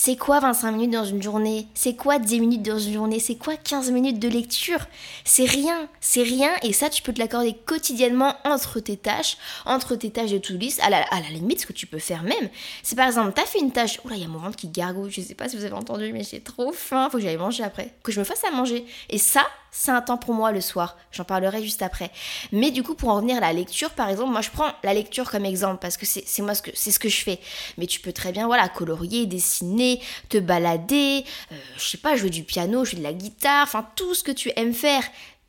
c'est 0.00 0.14
quoi 0.14 0.38
25 0.38 0.70
minutes 0.70 0.92
dans 0.92 1.04
une 1.04 1.20
journée? 1.20 1.66
C'est 1.74 1.96
quoi 1.96 2.20
10 2.20 2.38
minutes 2.38 2.62
dans 2.62 2.78
une 2.78 2.94
journée? 2.94 3.18
C'est 3.18 3.34
quoi 3.34 3.56
15 3.56 3.90
minutes 3.90 4.20
de 4.20 4.28
lecture? 4.28 4.78
C'est 5.24 5.44
rien, 5.44 5.88
c'est 6.00 6.22
rien 6.22 6.52
et 6.62 6.72
ça 6.72 6.88
tu 6.88 7.02
peux 7.02 7.12
te 7.12 7.18
l'accorder 7.18 7.52
quotidiennement 7.66 8.36
entre 8.44 8.78
tes 8.78 8.96
tâches, 8.96 9.38
entre 9.66 9.96
tes 9.96 10.10
tâches 10.10 10.30
de 10.30 10.38
to-do 10.38 10.60
list, 10.60 10.80
à 10.84 10.88
la, 10.88 11.02
à 11.02 11.20
la 11.20 11.30
limite 11.30 11.62
ce 11.62 11.66
que 11.66 11.72
tu 11.72 11.88
peux 11.88 11.98
faire 11.98 12.22
même. 12.22 12.48
C'est 12.84 12.94
par 12.94 13.08
exemple, 13.08 13.32
t'as 13.34 13.42
fait 13.42 13.58
une 13.58 13.72
tâche, 13.72 13.98
là 14.04 14.14
il 14.14 14.22
y 14.22 14.24
a 14.24 14.28
mon 14.28 14.38
ventre 14.38 14.54
qui 14.56 14.68
gargouille, 14.68 15.10
je 15.10 15.20
sais 15.20 15.34
pas 15.34 15.48
si 15.48 15.56
vous 15.56 15.64
avez 15.64 15.74
entendu 15.74 16.12
mais 16.12 16.22
j'ai 16.22 16.40
trop 16.40 16.70
faim, 16.70 17.08
faut 17.10 17.18
que 17.18 17.24
j'aille 17.24 17.36
manger 17.36 17.64
après, 17.64 17.92
que 18.04 18.12
je 18.12 18.20
me 18.20 18.24
fasse 18.24 18.44
à 18.44 18.52
manger. 18.52 18.86
Et 19.10 19.18
ça, 19.18 19.48
c'est 19.70 19.90
un 19.90 20.00
temps 20.00 20.16
pour 20.16 20.34
moi 20.34 20.52
le 20.52 20.60
soir. 20.60 20.96
J'en 21.12 21.24
parlerai 21.24 21.62
juste 21.62 21.82
après. 21.82 22.10
Mais 22.52 22.70
du 22.70 22.82
coup, 22.82 22.94
pour 22.94 23.10
en 23.10 23.16
revenir 23.16 23.36
à 23.38 23.40
la 23.40 23.52
lecture, 23.52 23.90
par 23.90 24.08
exemple, 24.08 24.32
moi 24.32 24.40
je 24.40 24.50
prends 24.50 24.70
la 24.82 24.94
lecture 24.94 25.30
comme 25.30 25.44
exemple 25.44 25.78
parce 25.80 25.96
que 25.96 26.06
c'est 26.06 26.42
moi 26.42 26.54
ce 26.54 26.62
que 26.62 26.70
c'est 26.74 26.90
ce 26.90 26.98
que 26.98 27.08
je 27.08 27.22
fais. 27.22 27.40
Mais 27.76 27.86
tu 27.86 28.00
peux 28.00 28.12
très 28.12 28.32
bien, 28.32 28.46
voilà, 28.46 28.68
colorier, 28.68 29.26
dessiner, 29.26 30.00
te 30.28 30.38
balader, 30.38 31.24
euh, 31.52 31.56
je 31.76 31.84
sais 31.84 31.98
pas, 31.98 32.16
jouer 32.16 32.30
du 32.30 32.42
piano, 32.42 32.84
jouer 32.84 32.98
de 32.98 33.04
la 33.04 33.12
guitare, 33.12 33.64
enfin 33.64 33.86
tout 33.96 34.14
ce 34.14 34.22
que 34.22 34.32
tu 34.32 34.50
aimes 34.56 34.74
faire. 34.74 35.02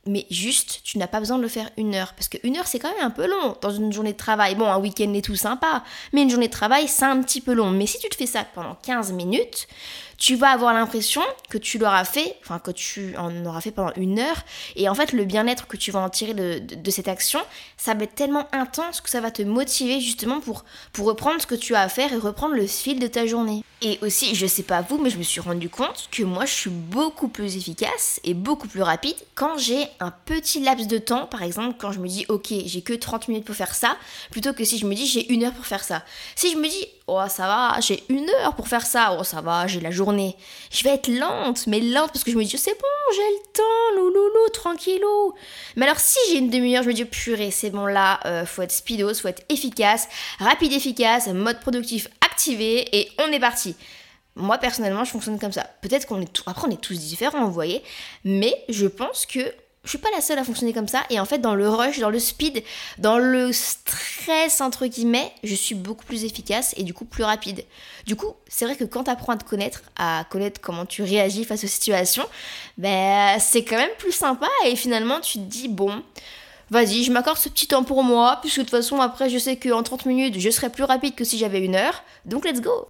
Mais 0.05 0.25
juste, 0.31 0.81
tu 0.83 0.97
n'as 0.97 1.07
pas 1.07 1.19
besoin 1.19 1.37
de 1.37 1.43
le 1.43 1.49
faire 1.49 1.69
une 1.77 1.93
heure. 1.93 2.13
Parce 2.13 2.29
qu'une 2.29 2.57
heure, 2.57 2.67
c'est 2.67 2.79
quand 2.79 2.91
même 2.95 3.05
un 3.05 3.11
peu 3.11 3.27
long 3.27 3.55
dans 3.61 3.69
une 3.69 3.91
journée 3.91 4.13
de 4.13 4.17
travail. 4.17 4.55
Bon, 4.55 4.65
un 4.65 4.79
week-end 4.79 5.13
est 5.13 5.23
tout 5.23 5.35
sympa. 5.35 5.83
Mais 6.13 6.23
une 6.23 6.29
journée 6.29 6.47
de 6.47 6.53
travail, 6.53 6.87
c'est 6.87 7.05
un 7.05 7.21
petit 7.21 7.41
peu 7.41 7.53
long. 7.53 7.69
Mais 7.69 7.85
si 7.85 7.99
tu 7.99 8.09
te 8.09 8.15
fais 8.15 8.25
ça 8.25 8.45
pendant 8.55 8.75
15 8.75 9.11
minutes, 9.11 9.67
tu 10.19 10.35
vas 10.35 10.49
avoir 10.49 10.73
l'impression 10.73 11.21
que 11.49 11.57
tu 11.57 11.77
l'auras 11.77 12.03
fait, 12.03 12.35
enfin 12.43 12.59
que 12.59 12.71
tu 12.71 13.15
en 13.17 13.45
auras 13.45 13.61
fait 13.61 13.71
pendant 13.71 13.93
une 13.95 14.19
heure, 14.19 14.43
et 14.75 14.89
en 14.89 14.95
fait 14.95 15.13
le 15.13 15.23
bien-être 15.23 15.67
que 15.67 15.77
tu 15.77 15.91
vas 15.91 16.01
en 16.01 16.09
tirer 16.09 16.33
de, 16.33 16.91
cette 16.91 17.07
action, 17.07 17.39
ça 17.77 17.93
va 17.93 18.03
être 18.03 18.15
tellement 18.15 18.47
intense 18.51 18.99
que 18.99 19.09
ça 19.09 19.21
va 19.21 19.31
te 19.31 19.41
motiver 19.41 20.01
justement 20.01 20.39
pour, 20.39 20.65
pour 20.91 21.05
reprendre 21.05 21.41
ce 21.41 21.47
que 21.47 21.55
tu 21.55 21.75
as 21.75 21.81
à 21.81 21.89
faire 21.89 22.11
et 22.11 22.17
reprendre 22.17 22.55
le 22.55 22.67
fil 22.67 22.99
de 22.99 23.07
ta 23.07 23.25
journée. 23.25 23.63
Et 23.81 23.97
aussi, 24.01 24.35
je 24.35 24.45
sais 24.45 24.63
pas 24.63 24.81
vous, 24.81 24.97
mais 24.97 25.09
je 25.09 25.17
me 25.17 25.23
suis 25.23 25.39
rendu 25.39 25.69
compte 25.69 26.09
que 26.11 26.23
moi 26.23 26.45
je 26.45 26.51
suis 26.53 26.69
beaucoup 26.69 27.29
plus 27.29 27.55
efficace 27.55 28.19
et 28.25 28.33
beaucoup 28.33 28.67
plus 28.67 28.81
rapide 28.81 29.15
quand 29.35 29.57
j'ai 29.57 29.87
un 30.01 30.11
petit 30.11 30.59
laps 30.59 30.87
de 30.87 30.97
temps, 30.97 31.27
par 31.27 31.43
exemple 31.43 31.77
quand 31.79 31.93
je 31.93 31.99
me 31.99 32.07
dis 32.07 32.25
ok 32.27 32.53
j'ai 32.65 32.81
que 32.81 32.93
30 32.93 33.29
minutes 33.29 33.45
pour 33.45 33.55
faire 33.55 33.73
ça, 33.73 33.95
plutôt 34.31 34.51
que 34.51 34.65
si 34.65 34.77
je 34.77 34.85
me 34.85 34.93
dis 34.93 35.05
j'ai 35.05 35.31
une 35.31 35.45
heure 35.45 35.53
pour 35.53 35.65
faire 35.65 35.83
ça. 35.83 36.03
Si 36.35 36.51
je 36.51 36.57
me 36.57 36.67
dis 36.67 36.87
oh 37.09 37.27
ça 37.27 37.47
va, 37.47 37.79
j'ai 37.81 38.03
une 38.09 38.29
heure 38.29 38.53
pour 38.55 38.67
faire 38.67 38.85
ça, 38.85 39.17
oh 39.19 39.23
ça 39.23 39.41
va, 39.41 39.67
j'ai 39.67 39.79
la 39.79 39.91
journée. 39.91 40.35
Je 40.71 40.83
vais 40.83 40.91
être 40.91 41.07
lente, 41.07 41.67
mais 41.67 41.79
lente 41.79 42.11
parce 42.13 42.23
que 42.23 42.31
je 42.31 42.37
me 42.37 42.43
dis 42.43 42.57
c'est 42.57 42.73
bon, 42.73 43.13
j'ai 43.15 43.21
le 43.21 43.51
temps, 43.53 43.95
louloulou, 43.95 44.49
tranquillou. 44.53 45.33
Mais 45.75 45.85
alors 45.85 45.99
si 45.99 46.19
j'ai 46.29 46.37
une 46.37 46.49
demi-heure, 46.49 46.83
je 46.83 46.89
me 46.89 46.93
dis 46.93 47.05
purée, 47.05 47.51
c'est 47.51 47.71
bon 47.71 47.85
là, 47.85 48.19
euh, 48.25 48.45
faut 48.45 48.61
être 48.61 48.71
speedos, 48.71 49.15
faut 49.15 49.27
être 49.27 49.43
efficace, 49.49 50.07
rapide, 50.39 50.73
efficace, 50.73 51.27
mode 51.27 51.59
productif 51.59 52.07
activé 52.25 52.87
et 52.95 53.11
on 53.19 53.31
est 53.31 53.39
parti. 53.39 53.75
Moi 54.35 54.57
personnellement, 54.57 55.03
je 55.03 55.11
fonctionne 55.11 55.39
comme 55.39 55.51
ça. 55.51 55.67
Peut-être 55.81 56.05
qu'on 56.05 56.21
est 56.21 56.43
après 56.45 56.67
on 56.67 56.71
est 56.71 56.81
tous 56.81 56.97
différents, 56.99 57.45
vous 57.45 57.51
voyez, 57.51 57.83
mais 58.23 58.53
je 58.69 58.87
pense 58.87 59.25
que 59.25 59.53
je 59.89 59.97
suis 59.97 59.97
pas 59.97 60.11
la 60.11 60.21
seule 60.21 60.37
à 60.37 60.43
fonctionner 60.43 60.71
comme 60.71 60.87
ça. 60.87 61.01
Et 61.09 61.19
en 61.19 61.25
fait, 61.25 61.39
dans 61.39 61.55
le 61.55 61.67
rush, 61.67 61.97
dans 61.97 62.11
le 62.11 62.19
speed, 62.19 62.63
dans 62.99 63.17
le 63.17 63.51
stress, 63.51 64.61
entre 64.61 64.85
guillemets, 64.85 65.31
je 65.43 65.55
suis 65.55 65.73
beaucoup 65.73 66.05
plus 66.05 66.25
efficace 66.25 66.75
et 66.77 66.83
du 66.83 66.93
coup 66.93 67.05
plus 67.05 67.23
rapide. 67.23 67.65
Du 68.05 68.15
coup, 68.15 68.35
c'est 68.47 68.65
vrai 68.65 68.75
que 68.75 68.83
quand 68.83 69.05
tu 69.05 69.09
apprends 69.09 69.33
à 69.33 69.37
te 69.37 69.49
connaître, 69.49 69.81
à 69.97 70.25
connaître 70.29 70.61
comment 70.61 70.85
tu 70.85 71.01
réagis 71.01 71.43
face 71.43 71.63
aux 71.63 71.67
situations, 71.67 72.27
ben, 72.77 73.39
c'est 73.39 73.63
quand 73.63 73.77
même 73.77 73.89
plus 73.97 74.11
sympa. 74.11 74.47
Et 74.67 74.75
finalement, 74.75 75.21
tu 75.21 75.39
te 75.39 75.43
dis, 75.45 75.67
bon, 75.67 76.03
vas-y, 76.69 77.03
je 77.03 77.11
m'accorde 77.11 77.39
ce 77.39 77.49
petit 77.49 77.65
temps 77.65 77.83
pour 77.83 78.03
moi, 78.03 78.37
puisque 78.41 78.57
de 78.57 78.63
toute 78.65 78.69
façon, 78.69 79.01
après, 79.01 79.27
je 79.27 79.39
sais 79.39 79.57
qu'en 79.57 79.81
30 79.81 80.05
minutes, 80.05 80.39
je 80.39 80.51
serai 80.51 80.69
plus 80.69 80.83
rapide 80.83 81.15
que 81.15 81.23
si 81.23 81.39
j'avais 81.39 81.61
une 81.65 81.73
heure. 81.73 82.03
Donc, 82.25 82.45
let's 82.45 82.61
go! 82.61 82.87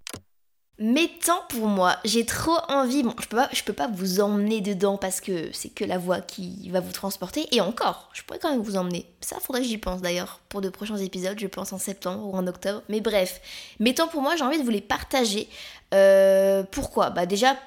Mais 0.82 1.12
tant 1.26 1.42
pour 1.50 1.68
moi, 1.68 1.98
j'ai 2.06 2.26
trop 2.26 2.58
envie. 2.70 3.04
Bon, 3.04 3.14
je 3.20 3.28
peux 3.28 3.36
pas, 3.36 3.50
je 3.52 3.64
peux 3.64 3.74
pas 3.74 3.90
vous 3.94 4.22
emmener 4.22 4.62
dedans 4.62 4.96
parce 4.98 5.20
que 5.20 5.50
c'est 5.52 5.68
que 5.68 5.84
la 5.84 5.98
voix 5.98 6.22
qui 6.22 6.70
va 6.70 6.80
vous 6.80 6.94
transporter. 6.94 7.48
Et 7.52 7.60
encore, 7.60 8.10
je 8.14 8.24
pourrais 8.24 8.40
quand 8.40 8.50
même 8.50 8.62
vous 8.62 8.78
emmener. 8.78 9.06
Ça, 9.20 9.38
faudrait 9.42 9.62
que 9.62 9.68
j'y 9.68 9.78
pense 9.78 10.02
d'ailleurs 10.02 10.40
pour 10.48 10.62
de 10.62 10.70
prochains 10.70 10.96
épisodes. 10.96 11.38
Je 11.38 11.48
pense 11.48 11.74
en 11.74 11.78
septembre 11.78 12.26
ou 12.26 12.34
en 12.34 12.48
octobre. 12.48 12.82
Mais 12.88 13.02
bref, 13.02 13.42
mais 13.80 13.94
tant 13.94 14.08
pour 14.08 14.22
moi, 14.22 14.38
j'ai 14.38 14.44
envie 14.46 14.58
de 14.58 14.64
vous 14.64 14.70
les 14.70 14.80
partager. 14.80 15.50
Euh, 15.94 16.64
pourquoi? 16.72 17.10
Bah 17.10 17.26
déjà. 17.26 17.58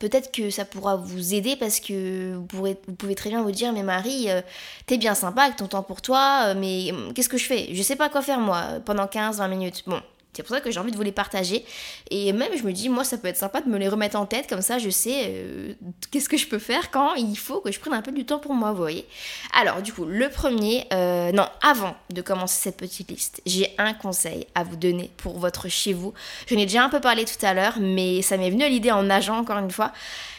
Peut-être 0.00 0.32
que 0.32 0.50
ça 0.50 0.64
pourra 0.66 0.96
vous 0.96 1.34
aider 1.34 1.56
parce 1.56 1.80
que 1.80 2.34
vous, 2.34 2.74
pouvez 2.98 3.14
très 3.14 3.30
bien 3.30 3.42
vous 3.42 3.52
dire 3.52 3.72
Mais 3.72 3.84
Marie, 3.84 4.28
euh, 4.28 4.42
t'es 4.86 4.98
bien 4.98 5.14
sympa 5.14 5.44
avec 5.44 5.56
ton 5.56 5.66
temps 5.68 5.84
pour 5.84 6.02
toi, 6.02 6.48
euh, 6.48 6.54
mais 6.54 6.92
qu'est-ce 7.14 7.28
que 7.28 7.38
je 7.38 7.46
fais? 7.46 7.68
Je 7.72 7.82
sais 7.82 7.96
pas 7.96 8.10
quoi 8.10 8.20
faire 8.20 8.40
moi 8.40 8.64
pendant 8.84 9.06
15-20 9.06 9.48
minutes. 9.48 9.84
Bon, 9.86 10.02
c'est 10.34 10.42
pour 10.42 10.54
ça 10.54 10.60
que 10.60 10.70
j'ai 10.70 10.80
envie 10.80 10.90
de 10.90 10.96
vous 10.96 11.02
les 11.02 11.12
partager. 11.12 11.64
Et 12.10 12.32
même, 12.32 12.50
je 12.56 12.62
me 12.62 12.72
dis, 12.72 12.88
moi, 12.88 13.04
ça 13.04 13.18
peut 13.18 13.28
être 13.28 13.36
sympa 13.36 13.60
de 13.60 13.68
me 13.68 13.78
les 13.78 13.88
remettre 13.88 14.16
en 14.16 14.26
tête, 14.26 14.48
comme 14.48 14.62
ça, 14.62 14.78
je 14.78 14.90
sais 14.90 15.22
euh, 15.26 15.74
qu'est-ce 16.10 16.28
que 16.28 16.36
je 16.36 16.46
peux 16.46 16.58
faire 16.58 16.90
quand 16.90 17.14
il 17.14 17.36
faut 17.36 17.60
que 17.60 17.72
je 17.72 17.80
prenne 17.80 17.94
un 17.94 18.02
peu 18.02 18.12
du 18.12 18.24
temps 18.24 18.38
pour 18.38 18.54
moi, 18.54 18.72
vous 18.72 18.78
voyez. 18.78 19.06
Alors, 19.58 19.82
du 19.82 19.92
coup, 19.92 20.04
le 20.04 20.28
premier, 20.28 20.86
euh, 20.92 21.32
non, 21.32 21.46
avant 21.62 21.96
de 22.10 22.22
commencer 22.22 22.60
cette 22.62 22.76
petite 22.76 23.10
liste, 23.10 23.42
j'ai 23.46 23.70
un 23.78 23.94
conseil 23.94 24.46
à 24.54 24.64
vous 24.64 24.76
donner 24.76 25.10
pour 25.16 25.38
votre 25.38 25.68
chez 25.68 25.92
vous. 25.92 26.12
Je 26.46 26.54
n'ai 26.54 26.66
déjà 26.66 26.84
un 26.84 26.88
peu 26.88 27.00
parlé 27.00 27.24
tout 27.24 27.44
à 27.44 27.54
l'heure, 27.54 27.78
mais 27.80 28.22
ça 28.22 28.36
m'est 28.36 28.50
venu 28.50 28.64
à 28.64 28.68
l'idée 28.68 28.90
en 28.90 29.02
nageant, 29.02 29.38
encore 29.38 29.58
une 29.58 29.70
fois 29.70 29.92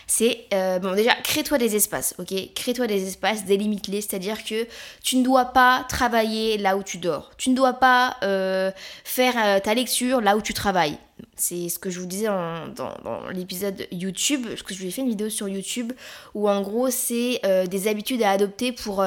c'est 0.07 0.45
euh, 0.53 0.79
bon 0.79 0.95
déjà 0.95 1.13
crée-toi 1.15 1.57
des 1.57 1.75
espaces, 1.75 2.15
ok? 2.19 2.33
Crée-toi 2.53 2.87
des 2.87 3.07
espaces, 3.07 3.45
délimite-les, 3.45 4.01
c'est-à-dire 4.01 4.43
que 4.43 4.67
tu 5.03 5.17
ne 5.17 5.23
dois 5.23 5.45
pas 5.45 5.85
travailler 5.89 6.57
là 6.57 6.77
où 6.77 6.83
tu 6.83 6.97
dors, 6.97 7.31
tu 7.37 7.49
ne 7.49 7.55
dois 7.55 7.73
pas 7.73 8.17
euh, 8.23 8.71
faire 9.03 9.33
euh, 9.37 9.59
ta 9.59 9.73
lecture 9.73 10.21
là 10.21 10.37
où 10.37 10.41
tu 10.41 10.53
travailles. 10.53 10.97
C'est 11.37 11.69
ce 11.69 11.79
que 11.79 11.89
je 11.89 11.99
vous 11.99 12.05
disais 12.05 12.25
dans, 12.25 13.29
l'épisode 13.33 13.87
YouTube, 13.91 14.45
parce 14.47 14.63
que 14.63 14.73
je 14.73 14.79
vous 14.79 14.87
ai 14.87 14.91
fait 14.91 15.01
une 15.01 15.09
vidéo 15.09 15.29
sur 15.29 15.47
YouTube 15.47 15.93
où 16.33 16.49
en 16.49 16.61
gros 16.61 16.89
c'est 16.89 17.41
des 17.69 17.87
habitudes 17.87 18.21
à 18.21 18.31
adopter 18.31 18.73
pour 18.73 19.01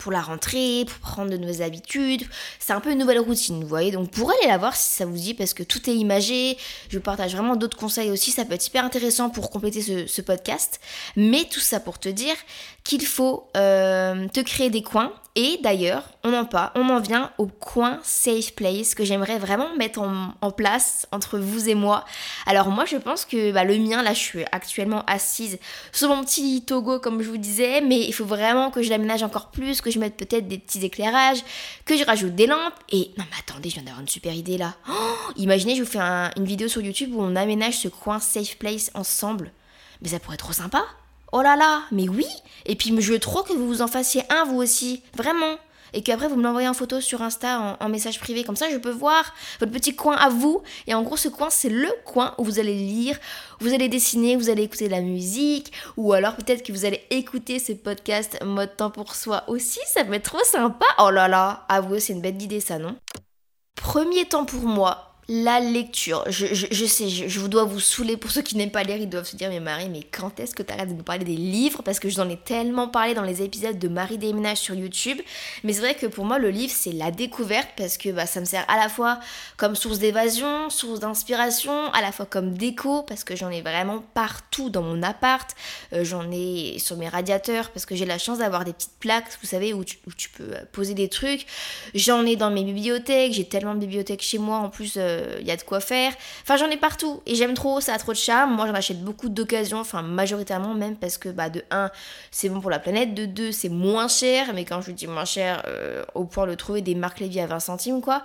pour 0.00 0.10
la 0.10 0.20
rentrée, 0.20 0.84
pour 0.86 0.98
prendre 0.98 1.30
de 1.30 1.36
nouvelles 1.36 1.62
habitudes. 1.62 2.24
C'est 2.58 2.72
un 2.72 2.80
peu 2.80 2.90
une 2.90 2.98
nouvelle 2.98 3.20
routine, 3.20 3.60
vous 3.60 3.68
voyez. 3.68 3.92
Donc 3.92 4.10
pour 4.10 4.30
aller 4.30 4.48
la 4.48 4.58
voir 4.58 4.74
si 4.74 4.92
ça 4.96 5.04
vous 5.04 5.16
dit, 5.16 5.34
parce 5.34 5.54
que 5.54 5.62
tout 5.62 5.88
est 5.88 5.94
imagé. 5.94 6.56
Je 6.88 6.98
partage 6.98 7.32
vraiment 7.32 7.54
d'autres 7.54 7.76
conseils 7.76 8.10
aussi. 8.10 8.32
Ça 8.32 8.44
peut 8.44 8.54
être 8.54 8.66
hyper 8.66 8.84
intéressant 8.84 9.30
pour 9.30 9.50
compléter 9.50 9.82
ce, 9.82 10.20
podcast. 10.22 10.80
Mais 11.16 11.44
tout 11.44 11.60
ça 11.60 11.80
pour 11.80 11.98
te 11.98 12.08
dire 12.08 12.34
qu'il 12.82 13.06
faut 13.06 13.48
euh, 13.56 14.28
te 14.28 14.40
créer 14.40 14.70
des 14.70 14.82
coins 14.82 15.12
et 15.36 15.60
d'ailleurs, 15.62 16.02
on 16.24 16.34
en 16.34 16.44
pas, 16.44 16.72
on 16.74 16.88
en 16.88 16.98
vient 16.98 17.30
au 17.38 17.46
coin 17.46 18.00
safe 18.02 18.52
place 18.56 18.96
que 18.96 19.04
j'aimerais 19.04 19.38
vraiment 19.38 19.76
mettre 19.76 20.00
en, 20.00 20.50
place 20.50 21.06
entre 21.12 21.38
vous 21.38 21.68
et 21.68 21.76
moi. 21.76 22.04
Alors 22.46 22.68
moi, 22.70 22.84
je 22.84 22.96
pense 22.96 23.24
que 23.24 23.52
bah, 23.52 23.62
le 23.62 23.78
mien, 23.78 24.02
là, 24.02 24.12
je 24.12 24.18
suis 24.18 24.44
actuellement 24.50 25.04
assise 25.06 25.58
sur 25.92 26.08
mon 26.08 26.24
petit 26.24 26.62
Togo, 26.62 26.98
comme 26.98 27.22
je 27.22 27.28
vous 27.28 27.36
disais, 27.36 27.80
mais 27.80 28.00
il 28.00 28.12
faut 28.12 28.24
vraiment 28.24 28.72
que 28.72 28.82
je 28.82 28.90
l'aménage 28.90 29.22
encore 29.22 29.50
plus, 29.52 29.80
je 29.90 29.98
mette 29.98 30.16
peut-être 30.16 30.48
des 30.48 30.58
petits 30.58 30.84
éclairages, 30.84 31.42
que 31.84 31.96
je 31.96 32.04
rajoute 32.04 32.34
des 32.34 32.46
lampes. 32.46 32.74
Et 32.90 33.10
non, 33.18 33.24
mais 33.30 33.36
attendez, 33.38 33.68
je 33.68 33.74
viens 33.74 33.84
d'avoir 33.84 34.00
une 34.00 34.08
super 34.08 34.34
idée 34.34 34.58
là. 34.58 34.74
Oh, 34.88 35.32
imaginez, 35.36 35.74
je 35.76 35.82
vous 35.82 35.90
fais 35.90 36.00
une 36.00 36.44
vidéo 36.44 36.68
sur 36.68 36.82
YouTube 36.82 37.14
où 37.14 37.22
on 37.22 37.36
aménage 37.36 37.78
ce 37.78 37.88
coin 37.88 38.20
safe 38.20 38.56
place 38.56 38.90
ensemble. 38.94 39.52
Mais 40.02 40.08
ça 40.08 40.20
pourrait 40.20 40.34
être 40.34 40.44
trop 40.44 40.52
sympa. 40.52 40.82
Oh 41.32 41.42
là 41.42 41.56
là, 41.56 41.82
mais 41.92 42.08
oui 42.08 42.26
Et 42.66 42.74
puis 42.74 42.94
je 43.00 43.12
veux 43.12 43.18
trop 43.20 43.42
que 43.42 43.52
vous 43.52 43.66
vous 43.66 43.82
en 43.82 43.86
fassiez 43.86 44.22
un 44.30 44.44
vous 44.44 44.56
aussi, 44.56 45.02
vraiment 45.14 45.56
et 45.92 46.02
qu'après 46.02 46.28
vous 46.28 46.36
me 46.36 46.42
l'envoyez 46.42 46.68
en 46.68 46.74
photo 46.74 47.00
sur 47.00 47.22
Insta 47.22 47.76
en, 47.80 47.88
message 47.88 48.20
privé. 48.20 48.44
Comme 48.44 48.56
ça, 48.56 48.70
je 48.70 48.76
peux 48.76 48.90
voir 48.90 49.34
votre 49.58 49.72
petit 49.72 49.94
coin 49.94 50.16
à 50.16 50.28
vous. 50.28 50.62
Et 50.86 50.94
en 50.94 51.02
gros, 51.02 51.16
ce 51.16 51.28
coin, 51.28 51.50
c'est 51.50 51.68
le 51.68 51.88
coin 52.04 52.34
où 52.38 52.44
vous 52.44 52.58
allez 52.58 52.74
lire, 52.74 53.18
vous 53.60 53.74
allez 53.74 53.88
dessiner, 53.88 54.36
vous 54.36 54.50
allez 54.50 54.62
écouter 54.62 54.86
de 54.86 54.92
la 54.92 55.00
musique. 55.00 55.72
Ou 55.96 56.12
alors 56.12 56.36
peut-être 56.36 56.62
que 56.62 56.72
vous 56.72 56.84
allez 56.84 57.02
écouter 57.10 57.58
ce 57.58 57.72
podcast 57.72 58.38
mode 58.44 58.76
temps 58.76 58.90
pour 58.90 59.14
soi 59.14 59.44
aussi. 59.48 59.80
Ça 59.86 60.04
peut 60.04 60.14
être 60.14 60.30
trop 60.30 60.44
sympa. 60.44 60.86
Oh 60.98 61.10
là 61.10 61.28
là, 61.28 61.64
à 61.68 61.80
vous, 61.80 61.98
c'est 61.98 62.12
une 62.12 62.20
bête 62.20 62.36
d'idée 62.36 62.60
ça, 62.60 62.78
non? 62.78 62.96
Premier 63.74 64.26
temps 64.26 64.44
pour 64.44 64.62
moi, 64.62 65.09
la 65.32 65.60
lecture. 65.60 66.24
Je, 66.26 66.84
sais, 66.86 67.08
je, 67.08 67.46
dois 67.46 67.62
vous 67.62 67.78
saouler. 67.78 68.16
Pour 68.16 68.32
ceux 68.32 68.42
qui 68.42 68.56
n'aiment 68.56 68.72
pas 68.72 68.82
lire, 68.82 68.96
ils 68.96 69.08
doivent 69.08 69.28
se 69.28 69.36
dire 69.36 69.48
Mais 69.48 69.60
Marie, 69.60 69.88
mais 69.88 70.02
quand 70.02 70.40
est-ce 70.40 70.56
que 70.56 70.64
tu 70.64 70.72
arrêtes 70.72 70.88
de 70.88 70.94
nous 70.94 71.04
parler 71.04 71.24
des 71.24 71.36
livres? 71.36 71.82
Parce 71.84 72.00
que 72.00 72.08
je 72.08 72.16
vous 72.16 72.20
en 72.20 72.28
ai 72.28 72.36
tellement 72.36 72.88
parlé 72.88 73.14
dans 73.14 73.22
les 73.22 73.40
épisodes 73.40 73.78
de 73.78 73.86
Marie 73.86 74.18
Déménage 74.18 74.56
sur 74.56 74.74
YouTube. 74.74 75.18
Mais 75.62 75.72
c'est 75.72 75.82
vrai 75.82 75.94
que 75.94 76.06
pour 76.06 76.24
moi, 76.24 76.40
le 76.40 76.50
livre, 76.50 76.72
c'est 76.74 76.90
la 76.90 77.12
découverte 77.12 77.68
parce 77.76 77.96
que 77.96 78.08
bah, 78.08 78.26
ça 78.26 78.40
me 78.40 78.44
sert 78.44 78.64
à 78.68 78.76
la 78.76 78.88
fois 78.88 79.20
comme 79.56 79.76
source 79.76 80.00
d'évasion, 80.00 80.68
source 80.68 80.98
d'inspiration, 80.98 81.92
à 81.92 82.02
la 82.02 82.10
fois 82.10 82.26
comme 82.26 82.54
déco 82.54 83.04
parce 83.04 83.22
que 83.22 83.36
j'en 83.36 83.50
ai 83.50 83.62
vraiment 83.62 84.02
partout 84.14 84.68
dans 84.68 84.82
mon 84.82 85.00
appart. 85.00 85.48
Euh, 85.92 86.02
j'en 86.02 86.28
ai 86.32 86.80
sur 86.80 86.96
mes 86.96 87.08
radiateurs 87.08 87.70
parce 87.70 87.86
que 87.86 87.94
j'ai 87.94 88.04
la 88.04 88.18
chance 88.18 88.38
d'avoir 88.38 88.64
des 88.64 88.72
petites 88.72 88.98
plaques, 88.98 89.28
vous 89.40 89.46
savez, 89.46 89.74
où 89.74 89.84
tu, 89.84 89.96
peux 90.36 90.54
poser 90.72 90.94
des 90.94 91.08
trucs. 91.08 91.46
J'en 91.94 92.26
ai 92.26 92.34
dans 92.34 92.50
mes 92.50 92.64
bibliothèques. 92.64 93.34
J'ai 93.34 93.44
tellement 93.44 93.76
de 93.76 93.80
bibliothèques 93.80 94.22
chez 94.22 94.38
moi 94.38 94.56
en 94.56 94.70
plus. 94.70 94.94
Euh, 94.96 95.19
il 95.40 95.46
y 95.46 95.50
a 95.50 95.56
de 95.56 95.62
quoi 95.62 95.80
faire. 95.80 96.12
Enfin, 96.42 96.56
j'en 96.56 96.68
ai 96.68 96.76
partout 96.76 97.22
et 97.26 97.34
j'aime 97.34 97.54
trop, 97.54 97.80
ça 97.80 97.94
a 97.94 97.98
trop 97.98 98.12
de 98.12 98.16
charme. 98.16 98.54
Moi, 98.54 98.66
j'en 98.66 98.74
achète 98.74 99.02
beaucoup 99.02 99.28
d'occasions, 99.28 99.78
enfin, 99.78 100.02
majoritairement 100.02 100.74
même 100.74 100.96
parce 100.96 101.18
que, 101.18 101.28
bah, 101.28 101.50
de 101.50 101.62
1, 101.70 101.90
c'est 102.30 102.48
bon 102.48 102.60
pour 102.60 102.70
la 102.70 102.78
planète, 102.78 103.14
de 103.14 103.26
2, 103.26 103.52
c'est 103.52 103.68
moins 103.68 104.08
cher, 104.08 104.52
mais 104.54 104.64
quand 104.64 104.80
je 104.80 104.92
dis 104.92 105.06
moins 105.06 105.24
cher, 105.24 105.62
euh, 105.66 106.04
au 106.14 106.24
point 106.24 106.46
de 106.46 106.54
trouver 106.54 106.80
des 106.80 106.94
marques 106.94 107.20
Lévy 107.20 107.40
à 107.40 107.46
20 107.46 107.60
centimes, 107.60 108.00
quoi. 108.00 108.22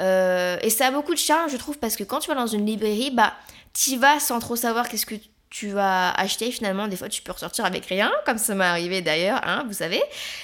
Euh, 0.00 0.56
et 0.62 0.70
ça 0.70 0.88
a 0.88 0.90
beaucoup 0.90 1.14
de 1.14 1.18
charme, 1.18 1.48
je 1.50 1.56
trouve, 1.56 1.78
parce 1.78 1.96
que 1.96 2.04
quand 2.04 2.20
tu 2.20 2.28
vas 2.28 2.34
dans 2.34 2.46
une 2.46 2.66
librairie, 2.66 3.10
bah, 3.10 3.32
tu 3.72 3.96
vas 3.96 4.20
sans 4.20 4.38
trop 4.40 4.56
savoir 4.56 4.88
qu'est-ce 4.88 5.06
que 5.06 5.16
tu 5.50 5.68
vas 5.68 6.10
acheter 6.12 6.50
finalement, 6.50 6.88
des 6.88 6.96
fois 6.96 7.08
tu 7.08 7.22
peux 7.22 7.32
ressortir 7.32 7.64
avec 7.64 7.86
rien, 7.86 8.10
comme 8.24 8.38
ça 8.38 8.54
m'est 8.54 8.64
arrivé 8.64 9.00
d'ailleurs, 9.00 9.40
hein, 9.44 9.64
vous 9.66 9.74
savez. 9.74 10.02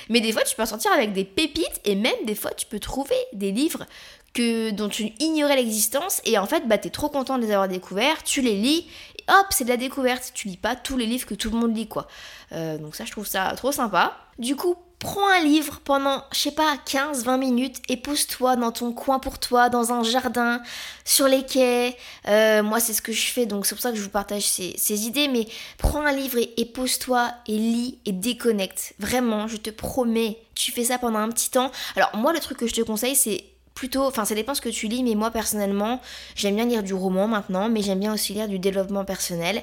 Mais 0.09 0.21
des 0.21 0.32
fois 0.32 0.42
tu 0.42 0.54
peux 0.54 0.62
ressortir 0.62 0.92
avec 0.92 1.12
des 1.12 1.25
pépites 1.25 1.80
et 1.85 1.94
même 1.94 2.25
des 2.25 2.35
fois 2.35 2.52
tu 2.52 2.66
peux 2.66 2.78
trouver 2.78 3.16
des 3.32 3.52
livres 3.52 3.85
que, 4.32 4.71
dont 4.71 4.88
tu 4.88 5.12
ignorais 5.21 5.56
l'existence 5.56 6.23
et 6.25 6.38
en 6.38 6.47
fait 6.47 6.66
bah 6.66 6.78
t'es 6.78 6.90
trop 6.90 7.09
content 7.09 7.37
de 7.37 7.44
les 7.44 7.52
avoir 7.52 7.68
découverts, 7.68 8.23
tu 8.23 8.40
les 8.40 8.54
lis 8.54 8.87
et 9.18 9.25
hop 9.28 9.47
c'est 9.50 9.64
de 9.64 9.68
la 9.68 9.76
découverte, 9.76 10.32
tu 10.35 10.49
lis 10.49 10.56
pas 10.56 10.76
tous 10.76 10.97
les 10.97 11.06
livres 11.06 11.26
que 11.26 11.35
tout 11.35 11.50
le 11.50 11.59
monde 11.59 11.76
lit 11.76 11.88
quoi. 11.88 12.06
Euh, 12.52 12.78
donc 12.78 12.94
ça 12.94 13.04
je 13.04 13.11
trouve 13.11 13.26
ça 13.26 13.52
trop 13.56 13.73
sympa. 13.73 14.16
Du 14.38 14.56
coup 14.56 14.76
prends 15.02 15.28
un 15.28 15.40
livre 15.40 15.80
pendant 15.85 16.23
je 16.32 16.38
sais 16.38 16.52
pas 16.52 16.76
15-20 16.87 17.38
minutes 17.38 17.76
et 17.88 17.97
pose-toi 17.97 18.54
dans 18.54 18.71
ton 18.71 18.92
coin 18.92 19.18
pour 19.18 19.40
toi, 19.40 19.68
dans 19.68 19.92
un 19.92 20.04
jardin, 20.04 20.62
sur 21.04 21.26
les 21.26 21.44
quais. 21.44 21.97
Euh, 22.28 22.62
moi 22.62 22.78
c'est 22.78 22.92
ce 22.92 23.02
que 23.02 23.12
je 23.12 23.26
fais 23.26 23.44
donc 23.44 23.66
c'est 23.66 23.75
pour 23.75 23.82
ça 23.82 23.90
que 23.90 23.97
je 23.97 24.02
vous 24.02 24.11
partage 24.11 24.44
ces, 24.44 25.06
idées 25.06 25.26
mais 25.26 25.49
prends 25.78 26.06
un 26.06 26.12
livre 26.12 26.38
et, 26.38 26.54
et 26.56 26.64
pose-toi 26.64 27.32
et 27.49 27.59
lis 27.59 27.99
et 28.06 28.12
déconnecte. 28.12 28.94
Vraiment 29.00 29.49
je 29.49 29.56
te 29.56 29.71
promets 29.71 30.38
tu 30.54 30.71
fais 30.71 30.85
ça 30.85 30.99
pendant 30.99 31.18
un 31.18 31.30
petit 31.30 31.50
temps. 31.50 31.73
Alors 31.97 32.11
moi 32.14 32.32
le 32.32 32.38
truc 32.38 32.59
que 32.59 32.68
je 32.68 32.75
te 32.75 32.82
conseille 32.82 33.16
c'est 33.16 33.44
plutôt, 33.75 34.07
enfin 34.07 34.25
ça 34.25 34.35
dépend 34.35 34.55
ce 34.55 34.61
que 34.61 34.69
tu 34.69 34.88
lis, 34.88 35.02
mais 35.02 35.14
moi 35.14 35.31
personnellement, 35.31 36.00
j'aime 36.35 36.57
bien 36.57 36.67
lire 36.67 36.83
du 36.83 36.95
roman 36.95 37.29
maintenant, 37.29 37.69
mais 37.69 37.83
j'aime 37.83 38.00
bien 38.00 38.12
aussi 38.12 38.35
lire 38.35 38.49
du 38.49 38.59
développement 38.59 39.05
personnel. 39.05 39.62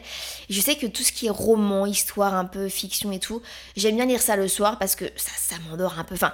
Je 0.50 0.62
sais 0.62 0.76
que 0.76 0.88
tout 0.88 1.04
ce 1.04 1.12
qui 1.12 1.28
est 1.28 1.32
roman, 1.32 1.86
histoire, 1.86 2.34
un 2.34 2.46
peu 2.46 2.70
fiction 2.70 3.12
et 3.12 3.20
tout, 3.20 3.42
j'aime 3.76 3.96
bien 3.96 4.06
lire 4.06 4.22
ça 4.22 4.36
le 4.36 4.48
soir 4.48 4.78
parce 4.80 4.96
que 4.96 5.06
ça, 5.16 5.32
ça 5.38 5.56
m'endort 5.70 6.00
un 6.00 6.04
peu. 6.04 6.16
Enfin, 6.16 6.32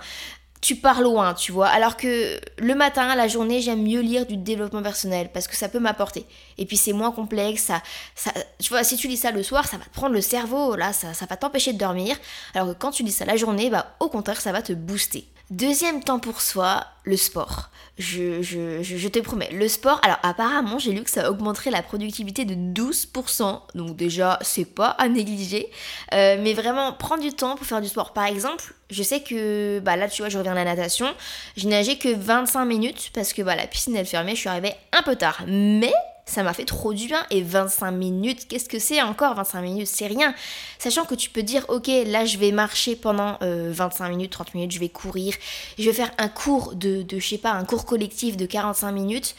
tu 0.65 0.75
pars 0.75 1.01
loin, 1.01 1.36
tu 1.36 1.51
vois. 1.51 1.67
Alors 1.67 1.96
que 1.96 2.39
le 2.58 2.74
matin, 2.74 3.13
la 3.15 3.27
journée, 3.27 3.62
j'aime 3.62 3.84
mieux 3.84 4.01
lire 4.01 4.25
du 4.25 4.36
développement 4.36 4.82
personnel 4.82 5.29
parce 5.32 5.48
que 5.48 5.55
ça 5.55 5.70
peut 5.70 5.79
m'apporter. 5.79 6.25
Et 6.58 6.65
puis 6.65 6.75
c'est 6.75 6.91
moins 6.94 7.12
complexe, 7.12 7.65
ça, 7.65 7.84
ça, 8.15 8.32
tu 8.60 8.70
vois, 8.70 8.84
si 8.84 8.98
tu 8.98 9.08
lis 9.08 9.17
ça 9.17 9.29
le 9.29 9.44
soir, 9.44 9.67
ça 9.67 9.77
va 9.77 9.84
te 9.84 9.91
prendre 9.91 10.13
le 10.15 10.22
cerveau, 10.22 10.75
là, 10.75 10.91
ça, 10.91 11.13
ça 11.13 11.27
va 11.27 11.38
t'empêcher 11.38 11.74
de 11.74 11.77
dormir. 11.77 12.17
Alors 12.55 12.70
que 12.70 12.74
quand 12.74 12.89
tu 12.89 13.03
lis 13.03 13.12
ça 13.12 13.25
la 13.25 13.36
journée, 13.36 13.70
bah 13.70 13.96
au 14.00 14.10
contraire, 14.10 14.41
ça 14.41 14.51
va 14.51 14.63
te 14.63 14.74
booster. 14.74 15.27
Deuxième 15.51 16.03
temps 16.03 16.17
pour 16.17 16.41
soi, 16.41 16.85
le 17.03 17.17
sport. 17.17 17.69
Je, 17.99 18.41
je, 18.41 18.81
je, 18.81 19.07
te 19.07 19.19
promets, 19.19 19.49
le 19.51 19.67
sport, 19.69 20.01
alors 20.03 20.17
apparemment 20.21 20.79
j'ai 20.79 20.91
lu 20.91 21.03
que 21.03 21.09
ça 21.09 21.31
augmenterait 21.31 21.71
la 21.71 21.81
productivité 21.81 22.43
de 22.43 22.53
12%, 22.53 23.61
donc 23.73 23.95
déjà 23.95 24.37
c'est 24.41 24.65
pas 24.65 24.89
à 24.89 25.07
négliger, 25.07 25.69
euh, 26.13 26.35
mais 26.41 26.53
vraiment 26.53 26.91
prendre 26.91 27.21
du 27.21 27.31
temps 27.31 27.55
pour 27.55 27.65
faire 27.65 27.79
du 27.79 27.87
sport. 27.87 28.11
Par 28.11 28.25
exemple, 28.25 28.73
je 28.89 29.01
sais 29.01 29.21
que 29.21 29.79
bah 29.79 29.95
là 29.95 30.09
tu 30.09 30.23
vois 30.23 30.27
je 30.29 30.37
reviens 30.37 30.51
à 30.51 30.55
la 30.55 30.65
natation, 30.65 31.07
je 31.55 31.69
nageais 31.69 31.97
que 31.97 32.13
25 32.13 32.65
minutes 32.65 33.11
parce 33.13 33.31
que 33.31 33.41
bah, 33.43 33.55
la 33.55 33.67
piscine 33.67 33.95
elle 33.95 34.05
fermait, 34.05 34.35
je 34.35 34.41
suis 34.41 34.49
arrivée 34.49 34.73
un 34.91 35.03
peu 35.03 35.15
tard, 35.15 35.43
mais 35.47 35.93
ça 36.25 36.44
m'a 36.44 36.53
fait 36.53 36.65
trop 36.65 36.94
du 36.94 37.08
bien. 37.08 37.25
Et 37.29 37.41
25 37.41 37.91
minutes, 37.91 38.48
qu'est-ce 38.48 38.67
que 38.70 38.79
c'est 38.79 39.01
encore 39.01 39.36
25 39.36 39.62
minutes? 39.62 39.88
C'est 39.88 40.08
rien. 40.08 40.34
Sachant 40.79 41.05
que 41.05 41.15
tu 41.15 41.29
peux 41.29 41.44
dire, 41.44 41.65
ok, 41.70 41.88
là 42.08 42.25
je 42.25 42.38
vais 42.38 42.51
marcher 42.51 42.96
pendant 42.96 43.38
25 43.41 44.05
euh, 44.05 44.10
minutes, 44.10 44.32
30 44.32 44.53
minutes, 44.55 44.72
je 44.72 44.79
vais 44.79 44.89
courir, 44.89 45.36
je 45.77 45.84
vais 45.84 45.94
faire 45.94 46.12
un 46.17 46.29
cours 46.29 46.75
de, 46.75 47.01
de 47.03 47.20
je 47.20 47.27
sais 47.27 47.38
pas, 47.38 47.51
un 47.51 47.65
cours 47.65 47.86
collectif 47.86 48.38
de 48.38 48.46
45 48.46 48.91
minutes 48.91 49.36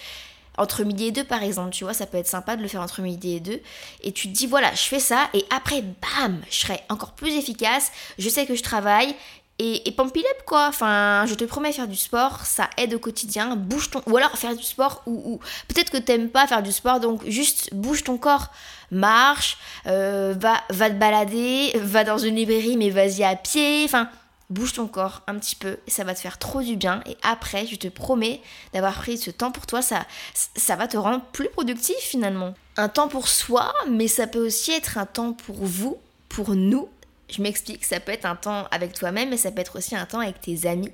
entre 0.59 0.85
midi 0.85 1.07
et 1.07 1.13
deux 1.13 1.25
par 1.25 1.43
exemple, 1.43 1.71
tu 1.71 1.85
vois, 1.85 1.95
ça 1.95 2.07
peut 2.07 2.19
être 2.19 2.27
sympa 2.27 2.57
de 2.57 2.63
le 2.63 2.69
faire 2.69 2.81
entre 2.81 3.03
midi 3.03 3.37
et 3.37 3.41
deux. 3.41 3.61
Et 4.03 4.13
tu 4.13 4.29
te 4.29 4.33
dis, 4.33 4.47
voilà, 4.47 4.73
je 4.75 4.83
fais 4.83 5.01
ça, 5.01 5.29
et 5.35 5.45
après, 5.55 5.83
bam, 5.83 6.41
je 6.51 6.57
serai 6.57 6.81
encore 6.89 7.13
plus 7.13 7.35
efficace, 7.35 7.93
je 8.19 8.29
sais 8.29 8.47
que 8.47 8.55
je 8.55 8.63
travaille, 8.63 9.15
et, 9.59 9.89
et 9.89 9.97
up 9.99 10.43
quoi, 10.45 10.67
enfin 10.69 11.25
je 11.27 11.35
te 11.35 11.45
promets 11.45 11.73
faire 11.73 11.89
du 11.89 11.97
sport, 11.97 12.45
ça 12.45 12.69
aide 12.77 12.95
au 12.95 12.99
quotidien, 12.99 13.57
bouge 13.57 13.91
ton... 13.91 14.03
Ou 14.07 14.17
alors 14.17 14.37
faire 14.37 14.55
du 14.55 14.63
sport, 14.63 15.03
ou, 15.07 15.41
peut-être 15.69 15.91
que 15.91 15.97
t'aimes 15.97 16.29
pas 16.29 16.47
faire 16.47 16.63
du 16.63 16.73
sport, 16.73 17.01
donc 17.01 17.27
juste 17.27 17.73
bouge 17.73 18.05
ton 18.05 18.19
corps, 18.19 18.51
marche, 18.91 19.57
euh, 19.87 20.35
va, 20.39 20.61
va 20.71 20.91
te 20.91 20.97
balader, 20.97 21.73
va 21.77 22.05
dans 22.05 22.19
une 22.19 22.37
librairie 22.37 22.77
mais 22.77 22.91
vas-y 22.91 23.25
à 23.25 23.35
pied, 23.35 23.85
enfin 23.85 24.11
bouge 24.51 24.75
ton 24.75 24.87
corps 24.87 25.23
un 25.27 25.37
petit 25.39 25.57
peu, 25.57 25.79
ça 25.89 26.05
va 26.05 26.15
te 26.15 26.21
faire 26.21 26.39
trop 26.39 26.61
du 26.61 26.77
bien, 26.77 27.03
et 27.07 27.17
après 27.23 27.67
je 27.67 27.77
te 27.77 27.89
promets 27.89 28.43
d'avoir 28.75 28.95
pris 28.95 29.17
ce 29.17 29.31
temps 29.31 29.51
pour 29.51 29.67
toi, 29.67 29.81
ça, 29.81 30.05
ça 30.55 30.77
va 30.77 30.87
te 30.87 30.99
rendre 30.99 31.25
plus 31.33 31.49
productif 31.49 31.97
finalement. 31.97 32.55
Un 32.77 32.91
temps 32.91 33.09
pour 33.09 33.27
soi, 33.27 33.73
mais 33.89 34.07
ça 34.07 34.27
peut 34.27 34.45
aussi 34.45 34.73
être 34.73 34.99
un 34.99 35.07
temps 35.07 35.33
pour 35.33 35.57
vous, 35.65 35.97
pour 36.29 36.55
nous, 36.55 36.89
je 37.29 37.43
m'explique, 37.43 37.85
ça 37.85 37.99
peut 37.99 38.13
être 38.13 38.25
un 38.25 38.37
temps 38.37 38.67
avec 38.71 38.93
toi-même, 38.93 39.31
mais 39.31 39.37
ça 39.37 39.51
peut 39.51 39.61
être 39.61 39.77
aussi 39.77 39.97
un 39.97 40.07
temps 40.07 40.21
avec 40.21 40.41
tes 40.41 40.69
amis. 40.69 40.93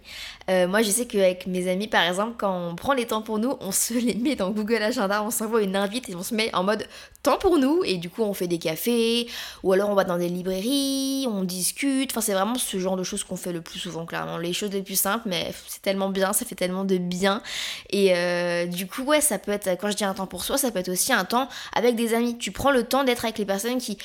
Euh, 0.49 0.67
moi, 0.67 0.81
je 0.83 0.91
sais 0.91 1.07
qu'avec 1.07 1.47
mes 1.47 1.71
amis, 1.71 1.89
par 1.89 2.05
exemple, 2.05 2.37
quand 2.39 2.71
on 2.71 2.75
prend 2.75 2.95
les 2.95 3.07
temps 3.07 3.21
pour 3.21 3.39
nous, 3.39 3.57
on 3.61 3.71
se 3.71 3.93
les 3.99 4.15
met 4.15 4.35
dans 4.35 4.51
Google 4.51 4.83
Agenda, 4.83 5.23
on 5.23 5.31
s'envoie 5.31 5.63
une 5.63 5.77
invite 5.77 6.09
et 6.09 6.15
on 6.15 6.23
se 6.23 6.35
met 6.35 6.55
en 6.55 6.65
mode 6.65 6.87
temps 7.23 7.37
pour 7.37 7.59
nous. 7.59 7.83
Et 7.85 7.99
du 7.99 8.09
coup, 8.09 8.23
on 8.23 8.33
fait 8.33 8.47
des 8.47 8.59
cafés, 8.59 9.29
ou 9.63 9.73
alors 9.73 9.91
on 9.91 9.95
va 9.95 10.05
dans 10.05 10.17
des 10.17 10.29
librairies, 10.29 11.27
on 11.29 11.45
discute. 11.45 12.11
Enfin, 12.13 12.23
c'est 12.23 12.33
vraiment 12.33 12.55
ce 12.55 12.79
genre 12.79 12.97
de 12.97 13.05
choses 13.05 13.25
qu'on 13.25 13.37
fait 13.37 13.53
le 13.53 13.61
plus 13.61 13.79
souvent, 13.79 14.07
clairement. 14.07 14.39
Les 14.39 14.55
choses 14.55 14.71
les 14.71 14.83
plus 14.83 14.99
simples, 14.99 15.29
mais 15.29 15.53
c'est 15.69 15.83
tellement 15.83 16.09
bien, 16.09 16.33
ça 16.33 16.47
fait 16.47 16.55
tellement 16.55 16.85
de 16.85 16.97
bien. 16.97 17.43
Et 17.91 18.17
euh, 18.17 18.65
du 18.65 18.87
coup, 18.87 19.03
ouais, 19.03 19.21
ça 19.21 19.39
peut 19.39 19.53
être, 19.53 19.69
quand 19.79 19.91
je 19.91 19.97
dis 19.97 20.05
un 20.05 20.15
temps 20.15 20.27
pour 20.27 20.45
soi, 20.45 20.57
ça 20.57 20.71
peut 20.71 20.79
être 20.79 20.91
aussi 20.91 21.13
un 21.13 21.27
temps 21.27 21.49
avec 21.75 21.95
des 21.95 22.15
amis. 22.15 22.39
Tu 22.39 22.53
prends 22.53 22.71
le 22.71 22.85
temps 22.85 23.05
d'être 23.05 23.27
avec 23.27 23.37
les 23.37 23.45
personnes 23.45 23.79
qui 23.79 23.99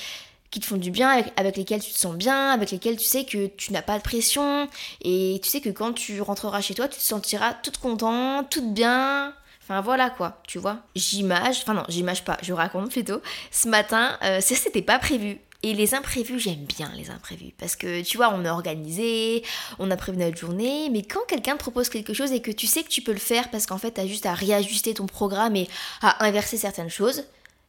qui 0.51 0.59
te 0.59 0.65
font 0.65 0.77
du 0.77 0.91
bien, 0.91 1.09
avec, 1.35 1.57
lesquels 1.57 1.81
tu 1.81 1.91
te 1.91 1.97
sens 1.97 2.15
bien, 2.15 2.51
avec 2.51 2.71
lesquels 2.71 2.97
tu 2.97 3.03
sais 3.03 3.25
que 3.25 3.47
tu 3.47 3.73
n'as 3.73 3.81
pas 3.81 3.97
de 3.97 4.03
pression, 4.03 4.67
et 5.01 5.39
tu 5.43 5.49
sais 5.49 5.61
que 5.61 5.69
quand 5.69 5.93
tu 5.93 6.21
rentreras 6.21 6.61
chez 6.61 6.73
toi, 6.73 6.87
tu 6.87 6.97
te 6.97 7.03
sentiras 7.03 7.53
toute 7.53 7.77
contente, 7.77 8.49
toute 8.49 8.73
bien. 8.73 9.33
Enfin 9.61 9.81
voilà 9.81 10.09
quoi, 10.09 10.41
tu 10.47 10.59
vois. 10.59 10.79
J'image, 10.95 11.59
enfin 11.61 11.73
non, 11.73 11.83
j'image 11.89 12.23
pas, 12.23 12.37
je 12.41 12.53
raconte 12.53 12.89
plutôt. 12.89 13.21
Ce 13.51 13.67
matin, 13.67 14.17
euh, 14.23 14.39
c'était 14.41 14.81
pas 14.81 14.99
prévu. 14.99 15.39
Et 15.63 15.73
les 15.73 15.95
imprévus, 15.95 16.39
j'aime 16.39 16.65
bien 16.65 16.91
les 16.95 17.09
imprévus. 17.09 17.51
Parce 17.57 17.75
que 17.75 18.03
tu 18.03 18.15
vois, 18.17 18.31
on 18.33 18.45
a 18.45 18.51
organisé, 18.51 19.43
on 19.79 19.89
a 19.89 19.97
prévu 19.97 20.17
notre 20.19 20.37
journée, 20.37 20.89
mais 20.91 21.01
quand 21.01 21.25
quelqu'un 21.27 21.53
te 21.53 21.59
propose 21.59 21.89
quelque 21.89 22.13
chose 22.13 22.31
et 22.31 22.41
que 22.41 22.51
tu 22.51 22.67
sais 22.67 22.83
que 22.83 22.89
tu 22.89 23.01
peux 23.01 23.11
le 23.11 23.17
faire 23.19 23.49
parce 23.49 23.65
qu'en 23.65 23.79
fait, 23.79 23.93
tu 23.93 24.01
as 24.01 24.07
juste 24.07 24.27
à 24.27 24.33
réajuster 24.33 24.93
ton 24.93 25.07
programme 25.07 25.55
et 25.55 25.67
à 26.01 26.23
inverser 26.25 26.57
certaines 26.57 26.91
choses, 26.91 27.23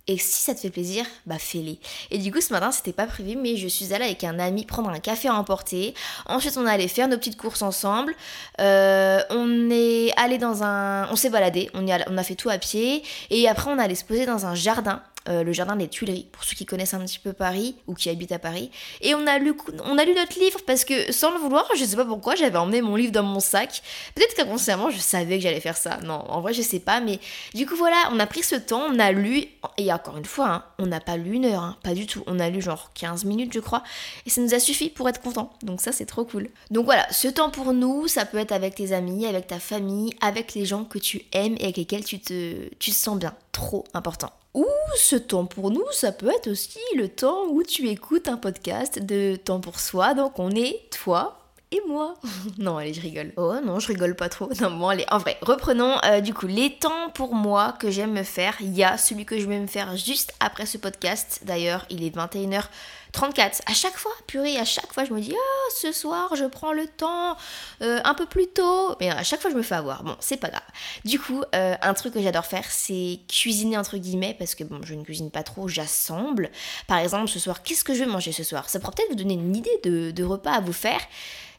et 0.09 0.17
si 0.17 0.43
ça 0.43 0.55
te 0.55 0.61
fait 0.61 0.71
plaisir, 0.71 1.05
bah 1.27 1.39
fais-les. 1.39 1.79
Et 2.11 2.17
du 2.17 2.33
coup, 2.33 2.41
ce 2.41 2.51
matin, 2.51 2.73
c'était 2.73 2.95
pas 2.95 3.07
prévu, 3.07 3.37
mais 3.37 3.57
je 3.57 3.69
suis 3.69 3.93
allée 3.93 4.07
avec 4.07 4.25
un 4.25 4.39
ami 4.39 4.65
prendre 4.65 4.89
un 4.89 5.01
café 5.01 5.29
à 5.29 5.35
emporter. 5.35 5.93
Ensuite, 6.25 6.57
on 6.57 6.65
allait 6.65 6.89
faire 6.89 7.09
nos 7.09 7.19
petites 7.19 7.37
courses 7.37 7.61
ensemble. 7.61 8.15
Euh, 8.59 9.21
on 9.29 9.69
est 9.71 10.11
allé 10.17 10.39
dans 10.39 10.63
un. 10.63 11.07
On 11.11 11.17
s'est 11.17 11.29
baladé, 11.29 11.71
on, 11.75 11.87
a... 11.89 12.23
fait 12.23 12.37
tout 12.37 12.49
à 12.49 12.57
pied. 12.57 13.03
Et 13.29 13.47
après, 13.49 13.71
on 13.71 13.79
allait 13.79 13.95
se 13.95 14.05
poser 14.05 14.25
dans 14.25 14.47
un 14.47 14.55
jardin 14.55 15.03
euh, 15.29 15.43
le 15.43 15.53
jardin 15.53 15.77
des 15.77 15.89
Tuileries, 15.89 16.27
pour 16.33 16.45
ceux 16.45 16.57
qui 16.57 16.65
connaissent 16.65 16.95
un 16.95 17.05
petit 17.05 17.19
peu 17.19 17.33
Paris 17.33 17.77
ou 17.87 17.95
qui 17.95 18.09
habitent 18.09 18.33
à 18.33 18.39
Paris. 18.39 18.71
Et 19.01 19.15
on 19.15 19.27
a 19.27 19.39
lu, 19.39 19.55
on 19.85 19.99
a 19.99 20.05
lu 20.05 20.15
notre 20.15 20.39
livre 20.39 20.61
parce 20.67 20.85
que 20.85 21.13
sans 21.13 21.33
le 21.33 21.39
vouloir, 21.39 21.67
je 21.77 21.85
sais 21.85 21.97
pas 21.97 22.05
pourquoi, 22.05 22.35
j'avais 22.35 22.57
emmené 22.57 22.81
mon 22.81 22.97
livre 22.97 23.13
dans 23.13 23.23
mon 23.23 23.41
sac. 23.41 23.83
Peut-être 24.15 24.35
qu'inconsciemment, 24.35 24.91
je 24.91 24.99
savais 24.99 25.37
que 25.37 25.43
j'allais 25.43 25.61
faire 25.61 25.77
ça. 25.77 25.99
Non, 26.05 26.25
en 26.29 26.41
vrai, 26.41 26.55
je 26.55 26.63
sais 26.63 26.81
pas, 26.81 27.01
mais 27.01 27.19
du 27.55 27.67
coup, 27.67 27.77
voilà, 27.77 27.97
on 28.13 28.19
a 28.21 28.27
pris 28.27 28.43
ce 28.43 28.55
temps, 28.55 28.87
on 28.89 28.99
a 28.99 29.13
lu, 29.13 29.45
et 29.77 29.93
encore 29.93 30.17
une 30.17 30.25
fois, 30.25 30.49
hein, 30.49 30.65
on 30.79 30.87
n'a 30.87 31.01
pas 31.01 31.17
lu 31.17 31.33
une 31.33 31.45
heure, 31.45 31.63
hein, 31.63 31.77
pas 31.83 31.95
du 31.95 32.07
tout. 32.07 32.23
On 32.27 32.41
a 32.41 32.49
lu 32.49 32.63
genre 32.63 32.91
15 32.95 33.25
minutes, 33.25 33.53
je 33.53 33.61
crois, 33.61 33.83
et 34.27 34.31
ça 34.31 34.41
nous 34.41 34.55
a 34.55 34.59
suffi 34.59 34.89
pour 34.89 35.09
être 35.09 35.21
content. 35.21 35.53
Donc 35.63 35.81
ça, 35.81 35.93
c'est 35.93 36.07
trop 36.07 36.25
cool. 36.25 36.49
Donc 36.71 36.85
voilà, 36.85 37.07
ce 37.13 37.29
temps 37.29 37.51
pour 37.51 37.73
nous, 37.73 38.09
ça 38.09 38.25
peut 38.25 38.39
être 38.39 38.53
avec 38.53 38.75
tes 38.77 38.93
amis, 38.93 39.27
avec 39.27 39.47
ta 39.47 39.59
famille, 39.59 40.15
avec 40.21 40.55
les 40.55 40.65
gens 40.65 40.85
que 40.85 40.99
tu 40.99 41.23
aimes 41.33 41.57
et 41.59 41.65
avec 41.65 41.77
lesquels 41.77 42.05
tu 42.05 42.19
te, 42.19 42.69
tu 42.79 42.91
te 42.91 42.97
sens 42.97 43.19
bien. 43.19 43.35
Trop 43.53 43.85
important. 43.93 44.33
Ou 44.55 44.67
ce 44.97 45.17
temps 45.17 45.47
pour 45.47 45.71
nous, 45.71 45.85
ça 45.93 46.11
peut 46.11 46.31
être 46.31 46.49
aussi 46.51 46.79
le 46.97 47.09
temps 47.09 47.47
où 47.51 47.63
tu 47.63 47.89
écoutes 47.89 48.29
un 48.29 48.37
podcast 48.37 48.99
de 48.99 49.37
temps 49.37 49.61
pour 49.61 49.79
soi. 49.79 50.15
Donc 50.15 50.39
on 50.39 50.51
est 50.51 50.89
toi 50.91 51.39
et 51.71 51.81
moi. 51.87 52.15
non, 52.59 52.79
allez, 52.79 52.95
je 52.95 53.01
rigole. 53.01 53.33
Oh 53.37 53.55
non, 53.65 53.79
je 53.79 53.89
rigole 53.89 54.15
pas 54.15 54.29
trop. 54.29 54.49
Non, 54.61 54.71
bon, 54.71 54.89
allez, 54.89 55.05
en 55.11 55.19
vrai, 55.19 55.37
reprenons. 55.43 55.97
Euh, 56.05 56.21
du 56.21 56.33
coup, 56.35 56.47
les 56.47 56.77
temps 56.77 57.11
pour 57.15 57.35
moi 57.35 57.75
que 57.79 57.91
j'aime 57.91 58.13
me 58.13 58.23
faire, 58.23 58.57
il 58.61 58.75
y 58.75 58.85
a 58.85 58.97
celui 58.97 59.25
que 59.25 59.39
je 59.39 59.47
vais 59.47 59.59
me 59.59 59.67
faire 59.67 59.97
juste 59.97 60.33
après 60.41 60.67
ce 60.67 60.79
podcast. 60.79 61.43
D'ailleurs, 61.45 61.85
il 61.91 62.03
est 62.05 62.15
21h. 62.15 62.65
34. 63.13 63.63
À 63.67 63.75
chaque 63.75 63.97
fois, 63.97 64.13
purée, 64.27 64.57
à 64.59 64.65
chaque 64.65 64.93
fois, 64.93 65.05
je 65.05 65.13
me 65.13 65.21
dis, 65.21 65.35
ah, 65.35 65.71
ce 65.75 65.93
soir, 65.93 66.35
je 66.37 66.45
prends 66.45 66.73
le 66.73 66.87
temps 66.87 67.37
euh, 67.83 68.01
un 68.05 68.15
peu 68.15 68.27
plus 68.27 68.47
tôt. 68.47 68.97
Mais 69.01 69.11
à 69.11 69.23
chaque 69.23 69.41
fois, 69.41 69.51
je 69.51 69.57
me 69.57 69.63
fais 69.63 69.75
avoir. 69.75 70.03
Bon, 70.05 70.17
c'est 70.21 70.37
pas 70.37 70.49
grave. 70.49 70.63
Du 71.05 71.19
coup, 71.19 71.43
euh, 71.55 71.75
un 71.81 71.95
truc 71.95 72.15
que 72.15 72.23
j'adore 72.23 72.47
faire, 72.47 72.65
c'est 72.69 73.21
cuisiner, 73.29 73.77
entre 73.77 73.97
guillemets, 73.97 74.37
parce 74.39 74.55
que 74.55 74.65
bon, 74.65 74.81
je 74.83 74.95
ne 74.95 75.05
cuisine 75.05 75.31
pas 75.31 75.43
trop, 75.43 75.69
j'assemble. 75.69 76.51
Par 76.87 76.99
exemple, 76.99 77.29
ce 77.29 77.39
soir, 77.39 77.63
qu'est-ce 77.63 77.85
que 77.85 77.95
je 77.95 78.01
vais 78.01 78.11
manger 78.11 78.33
ce 78.33 78.45
soir? 78.45 78.69
Ça 78.69 78.81
pourrait 78.81 78.95
peut-être 78.97 79.11
vous 79.11 79.17
donner 79.17 79.35
une 79.35 79.57
idée 79.57 79.81
de, 79.85 80.11
de 80.11 80.25
repas 80.25 80.53
à 80.53 80.61
vous 80.61 80.73
faire. 80.73 81.01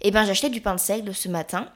Eh 0.02 0.12
j'ai 0.12 0.18
acheté 0.18 0.50
du 0.50 0.62
pain 0.62 0.76
de 0.76 0.80
seigle 0.80 1.14
ce 1.14 1.28
matin. 1.28 1.68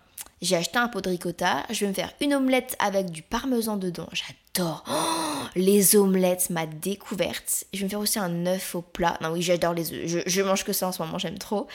J'ai 0.44 0.58
acheté 0.58 0.78
un 0.78 0.90
pot 0.90 1.00
de 1.00 1.10
ricotta. 1.10 1.64
Je 1.70 1.80
vais 1.86 1.88
me 1.88 1.94
faire 1.94 2.12
une 2.20 2.34
omelette 2.34 2.76
avec 2.78 3.10
du 3.12 3.22
parmesan 3.22 3.78
dedans. 3.78 4.10
J'adore. 4.12 4.84
Oh, 4.92 5.48
les 5.56 5.96
omelettes, 5.96 6.50
ma 6.50 6.66
découverte. 6.66 7.64
Je 7.72 7.80
vais 7.80 7.86
me 7.86 7.90
faire 7.90 8.02
aussi 8.02 8.20
un 8.20 8.46
œuf 8.46 8.76
au 8.76 8.82
plat. 8.82 9.18
Non, 9.22 9.32
oui, 9.32 9.42
j'adore 9.42 9.74
les 9.74 9.94
œufs. 9.94 10.24
Je, 10.28 10.42
mange 10.42 10.66
que 10.66 10.74
ça 10.74 10.90
en 10.90 10.92
ce 10.92 11.02
moment, 11.02 11.18
j'aime 11.18 11.38
trop. 11.38 11.68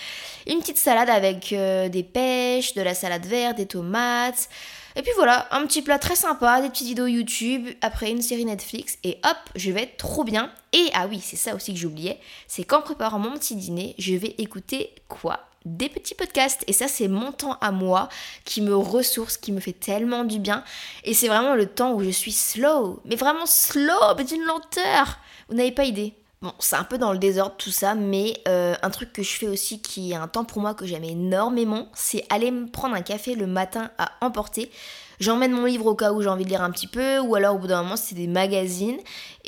Une 0.46 0.59
petite 0.59 0.76
salade 0.76 1.09
avec 1.09 1.54
euh, 1.54 1.88
des 1.88 2.02
pêches, 2.02 2.74
de 2.74 2.83
la 2.83 2.94
salade 2.94 3.24
verte, 3.24 3.57
des 3.57 3.64
tomates. 3.64 4.50
Et 4.96 5.02
puis 5.02 5.12
voilà, 5.16 5.48
un 5.50 5.64
petit 5.66 5.81
plat 5.81 5.98
très 5.98 6.16
sympa, 6.16 6.61
des 6.61 6.68
petites 6.68 6.88
vidéos 6.88 7.07
YouTube, 7.07 7.68
après 7.81 8.11
une 8.11 8.20
série 8.20 8.44
Netflix, 8.44 8.98
et 9.04 9.18
hop, 9.24 9.37
je 9.54 9.70
vais 9.70 9.85
être 9.85 9.96
trop 9.96 10.24
bien. 10.24 10.52
Et 10.72 10.90
ah 10.92 11.07
oui, 11.09 11.20
c'est 11.22 11.37
ça 11.37 11.54
aussi 11.54 11.72
que 11.72 11.78
j'oubliais, 11.78 12.18
c'est 12.48 12.64
qu'en 12.64 12.83
préparant 12.83 13.18
mon 13.18 13.33
petit 13.38 13.54
dîner, 13.54 13.94
je 13.98 14.14
vais 14.14 14.35
écouter 14.38 14.90
quoi? 15.07 15.48
Des 15.76 15.88
petits 15.88 16.14
podcasts. 16.14 16.64
Et 16.66 16.72
ça, 16.72 16.88
c'est 16.88 17.09
mon 17.09 17.33
temps 17.33 17.59
à 17.61 17.70
moi 17.70 18.09
qui 18.44 18.61
me 18.61 18.74
ressource, 18.76 19.37
qui 19.37 19.52
me 19.52 19.61
fait 19.61 19.72
tellement 19.72 20.24
du 20.24 20.38
bien. 20.38 20.64
Et 21.04 21.14
c'est 21.14 21.28
vraiment 21.28 21.54
le 21.54 21.66
temps 21.66 21.92
où 21.92 22.02
je 22.02 22.11
suis 22.11 22.33
slow. 22.33 23.00
Mais 23.04 23.16
vraiment 23.16 23.46
slow, 23.46 24.14
mais 24.16 24.24
d'une 24.24 24.44
lenteur. 24.44 25.18
Vous 25.48 25.57
n'avez 25.57 25.72
pas 25.72 25.85
idée. 25.85 26.14
Bon, 26.40 26.52
c'est 26.61 26.76
un 26.76 26.85
peu 26.85 26.98
dans 26.98 27.12
le 27.12 27.18
désordre 27.18 27.57
tout 27.59 27.72
ça, 27.72 27.96
mais 27.96 28.35
euh, 28.46 28.76
un 28.83 28.90
truc 28.90 29.12
que 29.12 29.24
je 29.24 29.33
fais 29.33 29.48
aussi 29.48 29.83
qui 29.83 30.12
est 30.12 30.14
un 30.14 30.28
temps 30.28 30.44
pour 30.44 30.62
moi 30.62 30.72
que 30.72 30.87
j'aime 30.87 31.02
énormément, 31.02 31.88
c'est 31.94 32.24
aller 32.31 32.52
me 32.52 32.68
prendre 32.68 32.94
un 32.94 33.02
café 33.02 33.35
le 33.35 33.48
matin 33.48 33.90
à 33.98 34.12
emporter. 34.20 34.70
J'emmène 35.18 35.50
mon 35.50 35.64
livre 35.64 35.87
au 35.87 35.96
cas 35.96 36.12
où 36.12 36.22
j'ai 36.22 36.28
envie 36.28 36.44
de 36.44 36.50
lire 36.50 36.62
un 36.62 36.70
petit 36.70 36.87
peu, 36.87 37.18
ou 37.18 37.35
alors 37.35 37.57
au 37.57 37.59
bout 37.59 37.66
d'un 37.66 37.83
moment 37.83 37.96
c'est 37.96 38.14
des 38.14 38.28
magazines, 38.28 38.98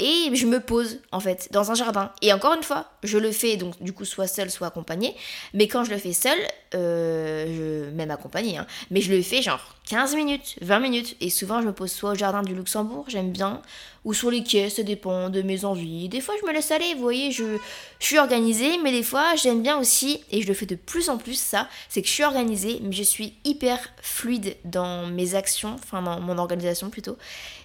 et 0.01 0.35
je 0.35 0.47
me 0.47 0.59
pose 0.59 0.99
en 1.13 1.21
fait 1.21 1.49
dans 1.53 1.71
un 1.71 1.75
jardin. 1.75 2.11
Et 2.23 2.33
encore 2.33 2.55
une 2.55 2.63
fois, 2.63 2.87
je 3.05 3.19
le 3.19 3.31
fais 3.31 3.57
donc 3.57 3.81
du 3.83 3.93
coup 3.93 4.05
soit 4.05 4.27
seul, 4.27 4.51
soit 4.51 4.69
accompagné, 4.69 5.15
mais 5.55 5.69
quand 5.69 5.85
je 5.85 5.91
le 5.91 5.99
fais 5.99 6.13
seul, 6.13 6.39
euh, 6.75 7.87
je, 7.87 7.91
même 7.95 8.11
accompagné, 8.11 8.59
hein, 8.59 8.67
mais 8.91 9.01
je 9.01 9.13
le 9.13 9.23
fais 9.23 9.43
genre 9.43 9.77
15 9.89 10.17
minutes, 10.17 10.57
20 10.63 10.81
minutes, 10.81 11.17
et 11.21 11.31
souvent 11.31 11.61
je 11.61 11.67
me 11.67 11.73
pose 11.73 11.93
soit 11.93 12.13
au 12.13 12.15
jardin 12.15 12.43
du 12.43 12.55
Luxembourg, 12.55 13.05
j'aime 13.09 13.31
bien, 13.31 13.61
ou 14.05 14.15
sur 14.15 14.31
les 14.31 14.43
quais, 14.43 14.71
ça 14.71 14.83
dépend 14.83 15.29
de 15.29 15.43
mes 15.43 15.65
envies. 15.65 16.09
Des 16.09 16.21
fois, 16.21 16.35
je 16.41 16.47
me 16.47 16.53
laisse 16.53 16.71
aller, 16.71 16.95
vous 16.95 17.03
voyez, 17.03 17.33
je, 17.33 17.59
je 17.99 18.07
suis 18.07 18.19
organisée, 18.19 18.79
mais 18.83 18.93
des 18.93 19.03
fois, 19.03 19.35
j'aime 19.37 19.63
bien 19.63 19.79
aussi, 19.79 20.21
et 20.31 20.41
je 20.41 20.47
le 20.47 20.55
fais 20.55 20.67
de 20.67 20.75
plus 20.75 21.09
en 21.11 21.19
plus, 21.19 21.39
ça, 21.39 21.69
c'est 21.89 22.01
que 22.01 22.09
je 22.09 22.13
suis 22.13 22.25
organisée, 22.25 22.81
mais 22.83 22.93
je 22.93 23.03
suis 23.03 23.35
hyper 23.45 23.79
fluide 24.01 24.57
dans 24.65 25.07
mes 25.07 25.35
actions, 25.35 25.75
enfin 25.75 26.01
dans 26.03 26.21
mon 26.21 26.39
organisation 26.39 26.89
plutôt. 26.89 27.17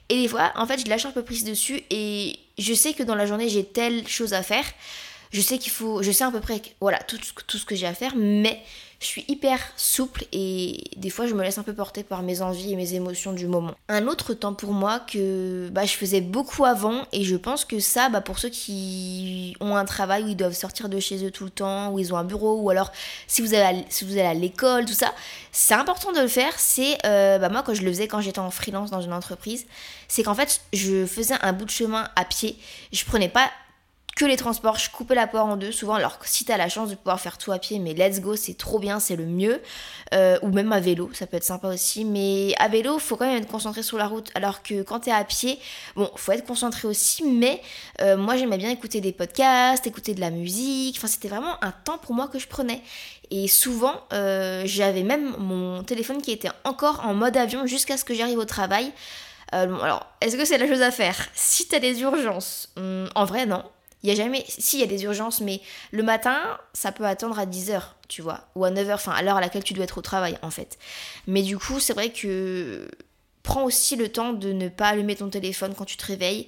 Et 0.10 0.22
des 0.22 0.28
fois, 0.28 0.52
en 0.56 0.68
fait, 0.68 0.80
je 0.84 0.90
lâche 0.90 1.06
un 1.06 1.12
peu 1.12 1.24
prise 1.24 1.44
dessus, 1.44 1.82
et 1.90 2.38
je 2.58 2.74
sais 2.74 2.94
que 2.94 3.04
dans 3.04 3.16
la 3.16 3.26
journée, 3.26 3.50
j'ai 3.50 3.66
telle 3.66 4.08
chose 4.08 4.34
à 4.34 4.44
faire 4.44 4.66
je 5.36 5.42
sais 5.42 5.58
qu'il 5.58 5.72
faut, 5.72 6.02
je 6.02 6.12
sais 6.14 6.24
à 6.24 6.32
peu 6.32 6.40
près, 6.40 6.62
tout, 7.08 7.58
ce 7.58 7.66
que 7.66 7.76
j'ai 7.76 7.88
à 7.88 7.94
faire, 7.94 8.14
mais 8.16 8.58
je 9.02 9.06
suis 9.06 9.26
hyper 9.28 9.60
souple 9.76 10.24
et 10.32 10.82
des 10.96 11.10
fois 11.10 11.28
je 11.28 11.34
me 11.34 11.44
laisse 11.44 11.58
un 11.58 11.64
peu 11.64 11.74
porter 11.74 12.04
par 12.04 12.24
mes 12.24 12.42
envies 12.42 12.72
et 12.72 12.78
mes 12.78 12.94
émotions 12.94 13.34
du 13.34 13.46
moment. 13.46 13.74
Un 13.90 14.08
autre 14.08 14.34
temps 14.34 14.54
pour 14.54 14.72
moi 14.72 15.02
que 15.02 15.68
bah, 15.74 15.84
je 15.84 15.92
faisais 15.92 16.22
beaucoup 16.22 16.64
avant 16.64 17.04
et 17.12 17.26
je 17.26 17.36
pense 17.36 17.66
que 17.66 17.80
ça, 17.80 18.08
bah, 18.08 18.22
pour 18.22 18.40
ceux 18.40 18.48
qui 18.48 19.58
ont 19.60 19.76
un 19.76 19.84
travail 19.84 20.24
où 20.24 20.28
ils 20.30 20.38
doivent 20.38 20.54
sortir 20.54 20.88
de 20.88 21.02
chez 21.02 21.26
eux 21.26 21.32
tout 21.32 21.44
le 21.44 21.50
temps, 21.50 21.92
où 21.92 22.00
ils 22.00 22.14
ont 22.14 22.18
un 22.18 22.24
bureau, 22.24 22.62
ou 22.62 22.70
alors 22.70 22.94
si 23.28 23.42
vous 23.42 23.54
allez 23.54 23.82
à, 23.82 23.84
si 23.90 24.06
vous 24.06 24.14
allez 24.14 24.22
à 24.22 24.34
l'école, 24.34 24.86
tout 24.86 24.94
ça, 24.94 25.14
c'est 25.52 25.74
important 25.74 26.14
de 26.14 26.22
le 26.22 26.30
faire. 26.30 26.54
C'est 26.58 26.98
euh, 27.06 27.40
bah, 27.40 27.50
moi 27.50 27.62
quand 27.62 27.74
je 27.74 27.82
le 27.82 27.92
faisais 27.92 28.08
quand 28.08 28.22
j'étais 28.22 28.40
en 28.40 28.52
freelance 28.52 28.90
dans 28.90 29.02
une 29.02 29.14
entreprise, 29.14 29.66
c'est 30.08 30.24
qu'en 30.24 30.34
fait 30.34 30.62
je 30.72 31.06
faisais 31.06 31.36
un 31.42 31.52
bout 31.52 31.66
de 31.66 31.72
chemin 31.72 32.08
à 32.16 32.24
pied. 32.24 32.58
Je 32.94 33.04
prenais 33.04 33.28
pas 33.28 33.52
que 34.16 34.24
les 34.24 34.38
transports, 34.38 34.80
je 34.80 34.90
coupais 34.90 35.14
la 35.14 35.28
poire 35.28 35.46
en 35.46 35.58
deux 35.58 35.74
souvent. 35.74 35.96
Alors 35.96 36.18
si 36.24 36.46
t'as 36.46 36.56
la 36.56 36.70
chance 36.70 36.90
de 36.90 36.96
pouvoir 36.96 37.20
faire 37.20 37.38
tout 37.38 37.52
à 37.52 37.60
pied, 37.60 37.80
mais 37.80 37.94
let's 37.94 38.22
go, 38.22 38.38
c'est 38.38 38.54
trop 38.54 38.80
bien, 38.80 39.02
c'est 39.02 39.18
le 39.18 39.26
mieux. 39.26 39.62
Euh, 40.14 40.40
ou 40.42 40.48
même 40.50 40.72
à 40.72 40.80
vélo, 40.80 41.10
ça 41.12 41.28
peut 41.28 41.36
être 41.36 41.44
sympa 41.44 41.68
aussi. 41.68 42.06
Mais 42.06 42.56
à 42.58 42.70
vélo, 42.70 42.98
faut 42.98 43.18
quand 43.18 43.26
même 43.26 43.42
être 43.42 43.52
concentré 43.52 43.84
sur 43.84 43.98
la 43.98 44.08
route. 44.08 44.32
Alors 44.34 44.64
que 44.64 44.84
quand 44.84 45.02
t'es 45.02 45.12
à 45.12 45.26
pied, 45.26 45.60
bon, 45.98 46.10
faut 46.16 46.32
être 46.32 46.46
concentré 46.46 46.88
aussi. 46.88 47.26
Mais 47.26 47.62
euh, 48.02 48.16
moi, 48.16 48.38
j'aimais 48.38 48.58
bien 48.58 48.70
écouter 48.70 49.02
des 49.02 49.12
podcasts, 49.12 49.86
écouter 49.86 50.14
de 50.14 50.22
la 50.22 50.30
musique. 50.30 50.96
Enfin, 50.98 51.08
c'était 51.08 51.28
vraiment 51.28 51.62
un 51.62 51.74
temps 51.74 51.98
pour 51.98 52.16
moi 52.16 52.30
que 52.30 52.40
je 52.40 52.48
prenais. 52.48 52.82
Et 53.32 53.50
souvent, 53.50 53.96
euh, 54.14 54.62
j'avais 54.64 55.04
même 55.04 55.36
mon 55.40 55.84
téléphone 55.84 56.22
qui 56.22 56.32
était 56.32 56.52
encore 56.64 57.06
en 57.06 57.14
mode 57.14 57.36
avion 57.36 57.68
jusqu'à 57.68 57.98
ce 57.98 58.06
que 58.06 58.14
j'arrive 58.14 58.38
au 58.38 58.46
travail. 58.46 58.94
alors, 59.52 60.06
est-ce 60.22 60.38
que 60.38 60.46
c'est 60.46 60.58
la 60.58 60.68
chose 60.68 60.82
à 60.82 60.92
faire? 60.92 61.18
Si 61.34 61.68
t'as 61.68 61.80
des 61.80 62.02
urgences, 62.02 62.70
hmm, 62.78 63.08
en 63.14 63.26
vrai, 63.26 63.46
non. 63.46 63.64
Il 64.06 64.10
y 64.10 64.12
a 64.12 64.16
jamais. 64.16 64.46
Si, 64.48 64.78
il 64.78 64.82
y 64.82 64.84
a 64.84 64.88
des 64.88 65.04
urgences, 65.04 65.42
mais 65.42 65.62
le 65.90 66.04
matin, 66.04 66.38
ça 66.74 66.92
peut 66.92 67.06
attendre 67.08 67.40
à 67.40 67.48
10h, 67.48 67.82
tu 68.08 68.22
vois. 68.22 68.42
Ou 68.54 68.64
à 68.64 68.70
9h, 68.70 68.94
enfin, 68.94 69.14
à 69.14 69.24
l'heure 69.24 69.38
à 69.38 69.42
laquelle 69.42 69.64
tu 69.64 69.74
dois 69.74 69.86
être 69.86 69.98
au 69.98 70.04
travail, 70.04 70.38
en 70.44 70.52
fait. 70.52 70.78
Mais 71.26 71.42
du 71.42 71.58
coup, 71.58 71.80
c'est 71.80 71.94
vrai 71.94 72.12
que. 72.12 72.88
Prends 73.42 73.64
aussi 73.64 73.96
le 73.96 74.10
temps 74.10 74.34
de 74.34 74.52
ne 74.52 74.70
pas 74.70 74.90
allumer 74.90 75.16
ton 75.16 75.30
téléphone 75.30 75.74
quand 75.76 75.86
tu 75.86 75.98
te 75.98 76.06
réveilles. 76.06 76.48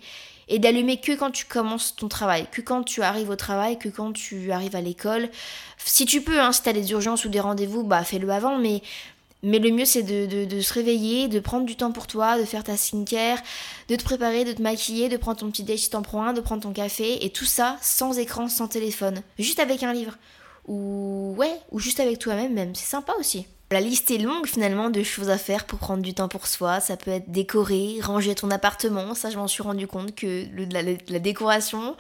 Et 0.49 0.59
d'allumer 0.59 1.01
que 1.01 1.13
quand 1.13 1.31
tu 1.31 1.45
commences 1.45 1.95
ton 1.95 2.07
travail, 2.07 2.47
que 2.51 2.61
quand 2.61 2.83
tu 2.83 3.01
arrives 3.01 3.29
au 3.29 3.35
travail, 3.35 3.79
que 3.79 3.89
quand 3.89 4.13
tu 4.13 4.51
arrives 4.51 4.75
à 4.75 4.81
l'école. 4.81 5.29
Si 5.77 6.05
tu 6.05 6.21
peux, 6.21 6.39
hein, 6.39 6.51
si 6.51 6.61
t'as 6.61 6.73
des 6.73 6.91
urgences 6.91 7.25
ou 7.25 7.29
des 7.29 7.39
rendez-vous, 7.39 7.83
bah 7.83 8.03
fais-le 8.03 8.29
avant, 8.29 8.57
mais 8.57 8.81
mais 9.43 9.59
le 9.59 9.71
mieux, 9.71 9.85
c'est 9.85 10.03
de, 10.03 10.61
se 10.61 10.73
réveiller, 10.73 11.27
de 11.27 11.39
prendre 11.39 11.65
du 11.65 11.75
temps 11.75 11.91
pour 11.91 12.07
toi, 12.07 12.39
de 12.39 12.45
faire 12.45 12.63
ta 12.63 12.75
skincare, 12.75 13.39
de 13.87 13.95
te 13.95 14.03
préparer, 14.03 14.45
de 14.45 14.53
te 14.53 14.61
maquiller, 14.61 15.09
de 15.09 15.17
prendre 15.17 15.39
ton 15.39 15.51
petit 15.51 15.63
déj 15.63 15.81
si 15.81 15.89
t'en 15.89 16.01
prends 16.01 16.23
un, 16.23 16.33
de 16.33 16.41
prendre 16.41 16.63
ton 16.63 16.73
café, 16.73 17.23
et 17.25 17.29
tout 17.29 17.45
ça 17.45 17.77
sans 17.81 18.17
écran, 18.17 18.49
sans 18.49 18.67
téléphone, 18.67 19.21
juste 19.37 19.59
avec 19.59 19.83
un 19.83 19.93
livre. 19.93 20.17
Ou 20.67 21.33
ouais, 21.37 21.59
ou 21.71 21.79
juste 21.79 21.99
avec 21.99 22.19
toi-même 22.19 22.53
même, 22.53 22.75
c'est 22.75 22.89
sympa 22.89 23.13
aussi. 23.19 23.47
La 23.69 23.81
liste 23.81 24.11
est 24.11 24.17
longue 24.17 24.47
finalement 24.47 24.89
de 24.89 25.03
choses 25.03 25.29
à 25.29 25.37
faire 25.37 25.65
pour 25.65 25.79
prendre 25.79 26.01
du 26.01 26.13
temps 26.13 26.29
pour 26.29 26.47
soi. 26.47 26.79
Ça 26.79 26.95
peut 26.95 27.11
être 27.11 27.29
décorer, 27.29 27.97
ranger 28.01 28.33
ton 28.33 28.49
appartement. 28.49 29.13
Ça, 29.13 29.29
je 29.29 29.37
m'en 29.37 29.47
suis 29.47 29.61
rendu 29.61 29.87
compte 29.87 30.15
que 30.15 30.45
la 31.11 31.19
décoration, 31.19 31.97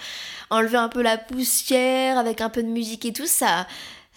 enlever 0.49 0.77
un 0.77 0.87
peu 0.87 1.01
la 1.01 1.17
poussière 1.17 2.17
avec 2.17 2.39
un 2.39 2.49
peu 2.49 2.63
de 2.63 2.69
musique 2.69 3.03
et 3.03 3.11
tout, 3.11 3.25
ça, 3.25 3.67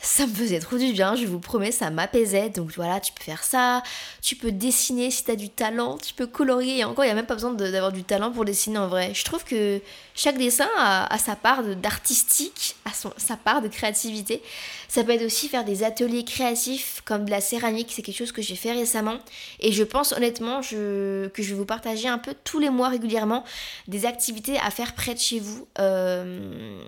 ça 0.02 0.26
me 0.26 0.32
faisait 0.32 0.60
trop 0.60 0.78
du 0.78 0.92
bien, 0.92 1.14
je 1.14 1.26
vous 1.26 1.40
promets, 1.40 1.72
ça 1.72 1.90
m'apaisait. 1.90 2.48
Donc 2.48 2.70
voilà, 2.74 3.00
tu 3.00 3.12
peux 3.12 3.22
faire 3.22 3.44
ça, 3.44 3.82
tu 4.22 4.34
peux 4.34 4.50
dessiner 4.50 5.10
si 5.10 5.24
tu 5.24 5.30
as 5.30 5.36
du 5.36 5.50
talent, 5.50 5.98
tu 5.98 6.14
peux 6.14 6.26
colorier. 6.26 6.78
Et 6.78 6.84
encore, 6.84 7.04
il 7.04 7.08
n'y 7.08 7.12
a 7.12 7.14
même 7.14 7.26
pas 7.26 7.34
besoin 7.34 7.52
d'avoir 7.52 7.92
du 7.92 8.02
talent 8.02 8.32
pour 8.32 8.44
dessiner 8.44 8.78
en 8.78 8.88
vrai. 8.88 9.12
Je 9.14 9.24
trouve 9.24 9.44
que 9.44 9.80
chaque 10.14 10.38
dessin 10.38 10.68
a, 10.78 11.18
sa 11.18 11.36
part 11.36 11.62
d'artistique, 11.62 12.76
a 12.86 12.90
sa 12.92 13.36
part 13.36 13.60
de 13.60 13.68
créativité. 13.68 14.42
Ça 14.88 15.04
peut 15.04 15.12
être 15.12 15.24
aussi 15.24 15.48
faire 15.48 15.64
des 15.64 15.84
ateliers 15.84 16.24
créatifs 16.24 17.02
comme 17.04 17.26
de 17.26 17.30
la 17.30 17.40
céramique, 17.40 17.92
c'est 17.94 18.02
quelque 18.02 18.16
chose 18.16 18.32
que 18.32 18.42
j'ai 18.42 18.56
fait 18.56 18.72
récemment. 18.72 19.18
Et 19.60 19.70
je 19.70 19.84
pense 19.84 20.12
honnêtement 20.12 20.62
que 20.62 21.30
je 21.36 21.42
vais 21.42 21.54
vous 21.54 21.66
partager 21.66 22.08
un 22.08 22.18
peu 22.18 22.34
tous 22.42 22.58
les 22.58 22.70
mois 22.70 22.88
régulièrement 22.88 23.44
des 23.86 24.06
activités 24.06 24.58
à 24.58 24.70
faire 24.70 24.94
près 24.94 25.14
de 25.14 25.20
chez 25.20 25.40
vous. 25.40 25.68
Euh, 25.78 26.80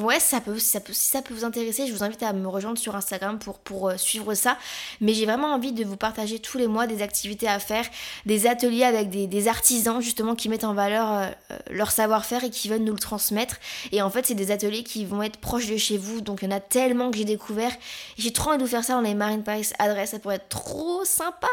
ouais, 0.00 0.20
ça 0.20 0.40
peut, 0.40 0.58
ça 0.58 0.80
peut, 0.80 0.92
si 0.92 1.08
ça 1.08 1.22
peut 1.22 1.34
vous 1.34 1.44
intéresser, 1.44 1.86
je 1.86 1.92
vous 1.92 2.04
invite 2.04 2.22
à 2.22 2.33
me 2.38 2.48
rejoindre 2.48 2.78
sur 2.78 2.96
Instagram 2.96 3.38
pour, 3.38 3.58
pour 3.58 3.88
euh, 3.88 3.96
suivre 3.96 4.34
ça. 4.34 4.56
Mais 5.00 5.14
j'ai 5.14 5.24
vraiment 5.24 5.52
envie 5.54 5.72
de 5.72 5.84
vous 5.84 5.96
partager 5.96 6.38
tous 6.38 6.58
les 6.58 6.66
mois 6.66 6.86
des 6.86 7.02
activités 7.02 7.48
à 7.48 7.58
faire, 7.58 7.84
des 8.26 8.46
ateliers 8.46 8.84
avec 8.84 9.10
des, 9.10 9.48
artisans 9.48 10.00
justement 10.00 10.34
qui 10.34 10.48
mettent 10.48 10.64
en 10.64 10.74
valeur 10.74 11.12
euh, 11.12 11.26
euh, 11.50 11.58
leur 11.70 11.90
savoir-faire 11.90 12.44
et 12.44 12.50
qui 12.50 12.68
veulent 12.68 12.82
nous 12.82 12.92
le 12.92 12.98
transmettre. 12.98 13.56
Et 13.92 14.00
en 14.00 14.10
fait, 14.10 14.26
c'est 14.26 14.34
des 14.34 14.50
ateliers 14.50 14.82
qui 14.82 15.04
vont 15.04 15.22
être 15.22 15.38
proches 15.38 15.66
de 15.66 15.76
chez 15.76 15.98
vous. 15.98 16.20
Donc 16.20 16.40
il 16.42 16.50
y 16.50 16.52
en 16.52 16.56
a 16.56 16.60
tellement 16.60 17.10
que 17.10 17.18
j'ai 17.18 17.24
découvert. 17.24 17.72
J'ai 18.16 18.32
trop 18.32 18.50
envie 18.50 18.58
de 18.58 18.62
vous 18.62 18.70
faire 18.70 18.84
ça 18.84 18.94
dans 18.94 19.00
les 19.00 19.14
Marine 19.14 19.42
Paris 19.42 19.68
adresse. 19.78 20.10
Ça 20.10 20.18
pourrait 20.18 20.36
être 20.36 20.48
trop 20.48 21.04
sympa. 21.04 21.48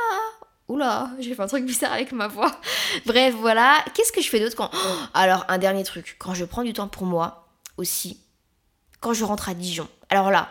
Oula, 0.72 1.10
j'ai 1.20 1.36
fait 1.36 1.41
un 1.41 1.48
truc 1.48 1.65
bizarre 1.65 1.91
avec 1.91 2.13
ma 2.13 2.28
voix. 2.28 2.52
Bref, 3.06 3.36
voilà. 3.38 3.84
Qu'est-ce 3.94 4.13
que 4.13 4.22
je 4.22 4.30
fais 4.30 4.39
d'autre 4.39 4.56
quand... 4.56 4.72
alors, 5.13 5.44
un 5.50 5.58
dernier 5.58 5.84
truc. 5.84 6.15
Quand 6.17 6.34
je 6.34 6.46
prends 6.46 6.63
du 6.63 6.72
temps 6.72 6.88
pour 6.88 7.06
moi 7.06 7.50
aussi, 7.76 8.22
quand 9.02 9.13
je 9.13 9.26
rentre 9.26 9.50
à 9.50 9.54
Dijon. 9.54 9.89
Alors 10.10 10.32
là, 10.32 10.50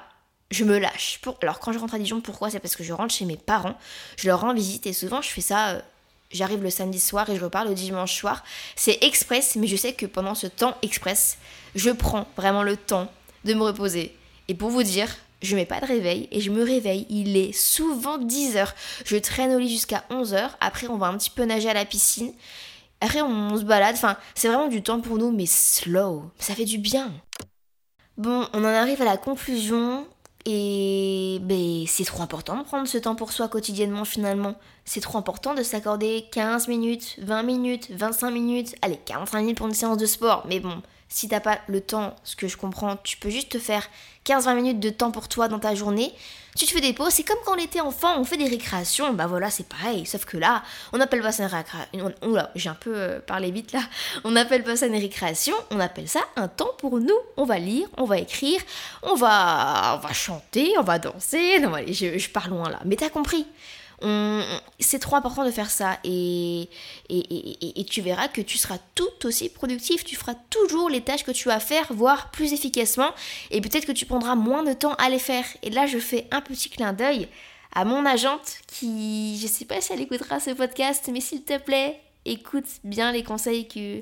je 0.51 0.65
me 0.65 0.79
lâche. 0.79 1.21
Alors 1.43 1.61
quand 1.61 1.73
je 1.73 1.79
rentre 1.79 1.95
à 1.95 1.99
Dijon, 1.99 2.21
pourquoi? 2.21 2.51
C'est 2.51 2.61
parce 2.61 2.77
que 2.77 2.85
je 2.85 2.93
rentre 2.93 3.15
chez 3.15 3.25
mes 3.25 3.37
parents, 3.37 3.79
je 4.17 4.27
leur 4.29 4.41
rends 4.41 4.55
visite 4.55 4.87
et 4.87 4.93
souvent 4.93 5.23
je 5.23 5.29
fais 5.29 5.41
ça, 5.41 5.71
euh, 5.71 5.81
j'arrive 6.33 6.63
le 6.63 6.71
samedi 6.71 7.01
soir 7.01 7.29
et 7.31 7.37
je 7.37 7.45
repars 7.45 7.65
le 7.65 7.75
dimanche 7.75 8.17
soir. 8.17 8.45
C'est 8.77 9.03
express, 9.03 9.57
mais 9.57 9.67
je 9.67 9.77
sais 9.77 9.93
que 9.93 10.07
pendant 10.07 10.35
ce 10.35 10.47
temps 10.47 10.77
express, 10.83 11.39
je 11.75 11.91
prends 11.91 12.27
vraiment 12.37 12.63
le 12.63 12.77
temps 12.77 13.11
de 13.45 13.55
me 13.55 13.63
reposer. 13.63 14.15
Et 14.49 14.55
pour 14.55 14.71
vous 14.71 14.83
dire, 14.83 15.09
je 15.43 15.57
mets 15.57 15.67
pas 15.67 15.81
de 15.81 15.87
réveil 15.87 16.29
et 16.33 16.41
je 16.41 16.51
me 16.51 16.63
réveille, 16.63 17.07
il 17.09 17.37
est 17.37 17.53
souvent 17.53 18.19
10h. 18.19 18.69
Je 19.05 19.17
traîne 19.17 19.55
au 19.55 19.59
lit 19.59 19.71
jusqu'à 19.71 20.05
11h, 20.11 20.51
après 20.61 20.89
on 20.89 20.99
va 20.99 21.07
un 21.07 21.17
petit 21.17 21.31
peu 21.31 21.45
nager 21.45 21.71
à 21.71 21.75
la 21.75 21.85
piscine. 21.85 22.33
Après 23.01 23.23
on 23.23 23.57
se 23.57 23.63
balade, 23.63 23.95
enfin 23.95 24.17
c'est 24.35 24.49
vraiment 24.49 24.69
du 24.69 24.83
temps 24.83 25.01
pour 25.01 25.17
nous 25.17 25.31
mais 25.31 25.47
slow, 25.47 26.25
ça 26.39 26.55
fait 26.55 26.67
du 26.67 26.79
bien. 26.79 27.13
Bon, 28.19 28.47
on 28.53 28.65
en 28.65 28.65
arrive 28.65 29.01
à 29.01 29.07
la 29.07 29.17
conclusion. 29.17 30.07
Et 30.47 31.39
ben, 31.43 31.85
c'est 31.87 32.05
trop 32.05 32.23
important 32.23 32.57
de 32.57 32.63
prendre 32.63 32.89
ce 32.89 32.97
temps 32.97 33.15
pour 33.15 33.33
soi 33.33 33.49
quotidiennement 33.49 34.05
finalement. 34.05 34.55
C'est 34.85 35.01
trop 35.01 35.19
important 35.19 35.55
de 35.55 35.63
s'accorder 35.63 36.27
15 36.33 36.69
minutes, 36.69 37.17
20 37.19 37.43
minutes, 37.43 37.91
25 37.91 38.31
minutes, 38.31 38.75
allez 38.81 38.99
45 39.05 39.41
minutes 39.41 39.59
pour 39.59 39.67
une 39.67 39.75
séance 39.75 39.99
de 39.99 40.07
sport. 40.07 40.45
Mais 40.49 40.61
bon, 40.61 40.81
si 41.11 41.29
t'as 41.29 41.41
pas 41.41 41.59
le 41.67 41.81
temps, 41.81 42.15
ce 42.23 42.37
que 42.37 42.49
je 42.49 42.57
comprends, 42.57 42.97
tu 42.97 43.17
peux 43.17 43.31
juste 43.31 43.51
te 43.51 43.59
faire 43.59 43.87
15-20 44.27 44.55
minutes 44.55 44.81
de 44.81 44.91
temps 44.91 45.11
pour 45.11 45.29
toi 45.29 45.49
dans 45.49 45.59
ta 45.59 45.75
journée. 45.75 46.15
Tu 46.57 46.67
te 46.67 46.71
fais 46.71 46.81
des 46.81 46.93
pauses, 46.93 47.13
c'est 47.13 47.25
comme 47.25 47.39
quand 47.45 47.55
on 47.55 47.63
était 47.63 47.81
enfant, 47.81 48.19
on 48.19 48.25
fait 48.25 48.37
des 48.37 48.49
récréations, 48.49 49.13
bah 49.13 49.27
voilà, 49.27 49.51
c'est 49.51 49.69
pareil, 49.69 50.07
sauf 50.07 50.25
que 50.25 50.37
là, 50.37 50.63
on 50.93 51.01
appelle 51.01 51.21
pas 51.21 51.33
ça 51.33 51.45
une 51.45 51.49
récréation. 51.49 52.13
Oula, 52.23 52.51
j'ai 52.55 52.69
un 52.69 52.75
peu 52.75 52.93
euh, 52.97 53.21
parlé 53.21 53.51
vite 53.51 53.73
là. 53.73 53.81
On 54.25 54.37
appelle 54.37 54.63
pas 54.63 54.77
ça 54.77 54.87
une 54.87 54.97
récréation, 54.97 55.55
on 55.71 55.81
appelle 55.81 56.09
ça 56.09 56.21
un 56.37 56.49
temps 56.49 56.71
pour 56.79 57.01
nous. 57.01 57.19
On 57.37 57.45
va 57.45 57.59
lire, 57.59 57.89
on 57.97 58.05
va 58.05 58.19
écrire, 58.19 58.61
on 59.03 59.15
va, 59.15 59.97
on 59.97 60.07
va 60.07 60.13
chanter, 60.13 60.75
on 60.79 60.83
va 60.83 61.01
danser. 61.01 61.59
Non, 61.61 61.75
allez, 61.75 61.93
je, 61.93 62.19
je 62.19 62.31
pars 62.31 62.49
loin 62.49 62.69
là. 62.69 62.81
Mais 62.85 62.97
t'as 62.97 63.11
compris 63.11 63.47
c'est 64.79 64.99
trop 64.99 65.17
important 65.17 65.45
de 65.45 65.51
faire 65.51 65.71
ça. 65.71 65.99
Et, 66.05 66.69
et, 67.09 67.85
tu 67.85 68.01
verras 68.01 68.29
que 68.29 68.41
tu 68.41 68.59
seras 68.59 68.79
tout 68.95 69.27
aussi 69.27 69.49
productif, 69.49 70.05
tu 70.05 70.17
feras 70.17 70.35
toujours 70.49 70.89
les 70.89 71.01
tâches 71.01 71.25
que 71.25 71.33
tu 71.33 71.51
as 71.51 71.55
à 71.55 71.61
faire, 71.61 71.87
voire 71.91 72.31
plus 72.31 72.53
efficacement. 72.53 73.11
Et 73.51 73.61
peut-être 73.61 73.87
que 73.87 73.93
tu 73.93 74.07
prendras 74.07 74.35
moins 74.35 74.63
de 74.63 74.73
temps 74.73 74.95
à 74.95 75.09
les 75.09 75.19
faire. 75.19 75.45
Et 75.63 75.71
là, 75.71 75.87
je 75.87 75.99
fais 75.99 76.27
un 76.31 76.41
petit 76.41 76.71
clin 76.71 76.93
d'œil 76.93 77.29
à 77.73 77.85
mon 77.85 78.05
agente 78.05 78.59
qui, 78.67 79.39
je 79.41 79.47
sais 79.47 79.65
pas 79.65 79.81
si 79.81 79.93
elle 79.93 80.01
écoutera 80.01 80.41
ce 80.41 80.51
podcast, 80.51 81.09
mais 81.13 81.21
s'il 81.21 81.43
te 81.43 81.59
plaît, 81.59 82.01
écoute 82.25 82.67
bien 82.85 83.13
les 83.13 83.23
conseils 83.23 83.67
que, 83.67 84.01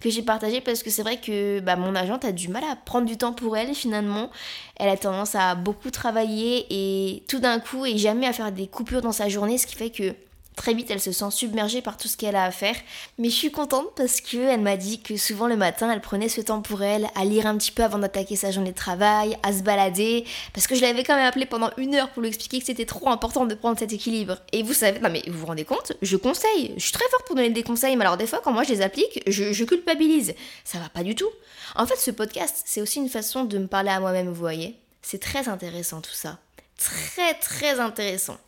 que 0.00 0.10
j'ai 0.10 0.22
partagés 0.22 0.60
parce 0.60 0.82
que 0.82 0.90
c'est 0.90 1.02
vrai 1.02 1.20
que 1.20 1.60
bah, 1.60 1.76
mon 1.76 1.94
agente 1.94 2.24
a 2.24 2.32
du 2.32 2.48
mal 2.48 2.64
à 2.64 2.76
prendre 2.76 3.06
du 3.06 3.16
temps 3.16 3.32
pour 3.32 3.56
elle 3.56 3.74
finalement. 3.74 4.30
Elle 4.76 4.88
a 4.88 4.96
tendance 4.96 5.34
à 5.34 5.54
beaucoup 5.54 5.90
travailler 5.90 6.66
et 6.70 7.22
tout 7.28 7.40
d'un 7.40 7.60
coup 7.60 7.84
et 7.86 7.98
jamais 7.98 8.26
à 8.26 8.32
faire 8.32 8.52
des 8.52 8.66
coupures 8.66 9.02
dans 9.02 9.12
sa 9.12 9.28
journée, 9.28 9.58
ce 9.58 9.66
qui 9.66 9.76
fait 9.76 9.90
que 9.90 10.14
Très 10.58 10.74
vite, 10.74 10.90
elle 10.90 11.00
se 11.00 11.12
sent 11.12 11.30
submergée 11.30 11.82
par 11.82 11.96
tout 11.96 12.08
ce 12.08 12.16
qu'elle 12.16 12.34
a 12.34 12.42
à 12.42 12.50
faire. 12.50 12.74
Mais 13.16 13.30
je 13.30 13.34
suis 13.36 13.52
contente 13.52 13.86
parce 13.94 14.20
qu'elle 14.20 14.60
m'a 14.60 14.76
dit 14.76 15.00
que 15.00 15.16
souvent 15.16 15.46
le 15.46 15.56
matin, 15.56 15.88
elle 15.88 16.00
prenait 16.00 16.28
ce 16.28 16.40
temps 16.40 16.62
pour 16.62 16.82
elle, 16.82 17.06
à 17.14 17.24
lire 17.24 17.46
un 17.46 17.56
petit 17.56 17.70
peu 17.70 17.84
avant 17.84 17.98
d'attaquer 18.00 18.34
sa 18.34 18.50
journée 18.50 18.72
de 18.72 18.76
travail, 18.76 19.38
à 19.44 19.52
se 19.52 19.62
balader. 19.62 20.24
Parce 20.52 20.66
que 20.66 20.74
je 20.74 20.80
l'avais 20.80 21.04
quand 21.04 21.14
même 21.14 21.26
appelée 21.26 21.46
pendant 21.46 21.70
une 21.76 21.94
heure 21.94 22.10
pour 22.10 22.22
lui 22.22 22.28
expliquer 22.28 22.58
que 22.58 22.66
c'était 22.66 22.86
trop 22.86 23.08
important 23.08 23.46
de 23.46 23.54
prendre 23.54 23.78
cet 23.78 23.92
équilibre. 23.92 24.36
Et 24.50 24.64
vous 24.64 24.72
savez, 24.74 24.98
non 24.98 25.10
mais 25.10 25.22
vous 25.28 25.38
vous 25.38 25.46
rendez 25.46 25.64
compte, 25.64 25.92
je 26.02 26.16
conseille. 26.16 26.74
Je 26.76 26.82
suis 26.82 26.92
très 26.92 27.08
forte 27.08 27.28
pour 27.28 27.36
donner 27.36 27.50
des 27.50 27.62
conseils, 27.62 27.94
mais 27.94 28.04
alors 28.04 28.16
des 28.16 28.26
fois, 28.26 28.40
quand 28.42 28.52
moi 28.52 28.64
je 28.64 28.70
les 28.70 28.82
applique, 28.82 29.22
je, 29.28 29.52
je 29.52 29.64
culpabilise. 29.64 30.34
Ça 30.64 30.78
va 30.78 30.88
pas 30.88 31.04
du 31.04 31.14
tout. 31.14 31.30
En 31.76 31.86
fait, 31.86 31.96
ce 31.96 32.10
podcast, 32.10 32.64
c'est 32.66 32.82
aussi 32.82 32.98
une 32.98 33.08
façon 33.08 33.44
de 33.44 33.58
me 33.58 33.68
parler 33.68 33.90
à 33.90 34.00
moi-même, 34.00 34.26
vous 34.26 34.34
voyez. 34.34 34.74
C'est 35.02 35.20
très 35.20 35.48
intéressant 35.48 36.00
tout 36.00 36.10
ça. 36.10 36.40
Très 36.78 37.34
très 37.34 37.78
intéressant. 37.78 38.38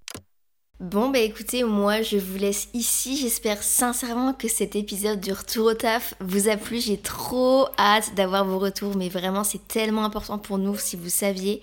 Bon 0.80 1.10
bah 1.10 1.18
écoutez, 1.18 1.62
moi 1.62 2.00
je 2.00 2.16
vous 2.16 2.38
laisse 2.38 2.68
ici. 2.72 3.14
J'espère 3.14 3.62
sincèrement 3.62 4.32
que 4.32 4.48
cet 4.48 4.76
épisode 4.76 5.20
du 5.20 5.30
retour 5.30 5.66
au 5.66 5.74
taf 5.74 6.14
vous 6.20 6.48
a 6.48 6.56
plu. 6.56 6.80
J'ai 6.80 6.96
trop 6.96 7.66
hâte 7.78 8.14
d'avoir 8.14 8.46
vos 8.46 8.58
retours, 8.58 8.96
mais 8.96 9.10
vraiment 9.10 9.44
c'est 9.44 9.68
tellement 9.68 10.06
important 10.06 10.38
pour 10.38 10.56
nous 10.56 10.78
si 10.78 10.96
vous 10.96 11.10
saviez. 11.10 11.60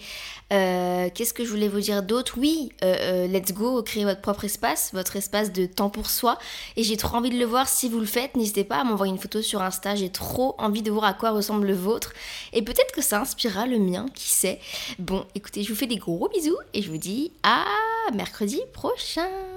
Euh, 0.54 1.10
qu'est-ce 1.12 1.34
que 1.34 1.44
je 1.44 1.50
voulais 1.50 1.68
vous 1.68 1.80
dire 1.80 2.04
d'autre? 2.04 2.36
Oui, 2.38 2.70
euh, 2.84 3.26
euh, 3.26 3.28
let's 3.28 3.54
go, 3.54 3.82
créer 3.82 4.04
votre 4.06 4.22
propre 4.22 4.46
espace, 4.46 4.92
votre 4.94 5.16
espace 5.16 5.52
de 5.52 5.66
temps 5.66 5.90
pour 5.90 6.12
soi. 6.12 6.38
Et 6.76 6.84
j'ai 6.84 6.96
trop 6.96 7.18
envie 7.18 7.32
de 7.32 7.40
le 7.40 7.46
voir 7.46 7.68
si 7.68 7.90
vous 7.90 8.00
le 8.00 8.06
faites. 8.06 8.36
N'hésitez 8.36 8.66
pas 8.66 8.82
à 8.82 8.84
m'envoyer 8.84 9.12
une 9.12 9.20
photo 9.20 9.42
sur 9.42 9.64
Insta. 9.64 9.96
J'ai 9.96 10.12
trop 10.12 10.54
envie 10.60 10.84
de 10.84 10.92
voir 10.92 11.06
à 11.06 11.14
quoi 11.16 11.32
ressemble 11.32 11.66
le 11.66 11.74
vôtre. 11.74 12.14
Et 12.54 12.62
peut-être 12.62 12.92
que 12.92 13.02
ça 13.02 13.20
inspirera 13.20 13.66
le 13.66 13.80
mien, 13.80 14.06
qui 14.14 14.30
sait? 14.30 14.60
Bon, 15.00 15.26
écoutez, 15.34 15.64
je 15.64 15.70
vous 15.70 15.76
fais 15.76 15.88
des 15.88 15.98
gros 15.98 16.30
bisous 16.30 16.58
et 16.76 16.84
je 16.84 16.92
vous 16.92 17.00
dis 17.00 17.32
à 17.42 17.66
mercredi 18.12 18.62
prochain. 18.74 19.57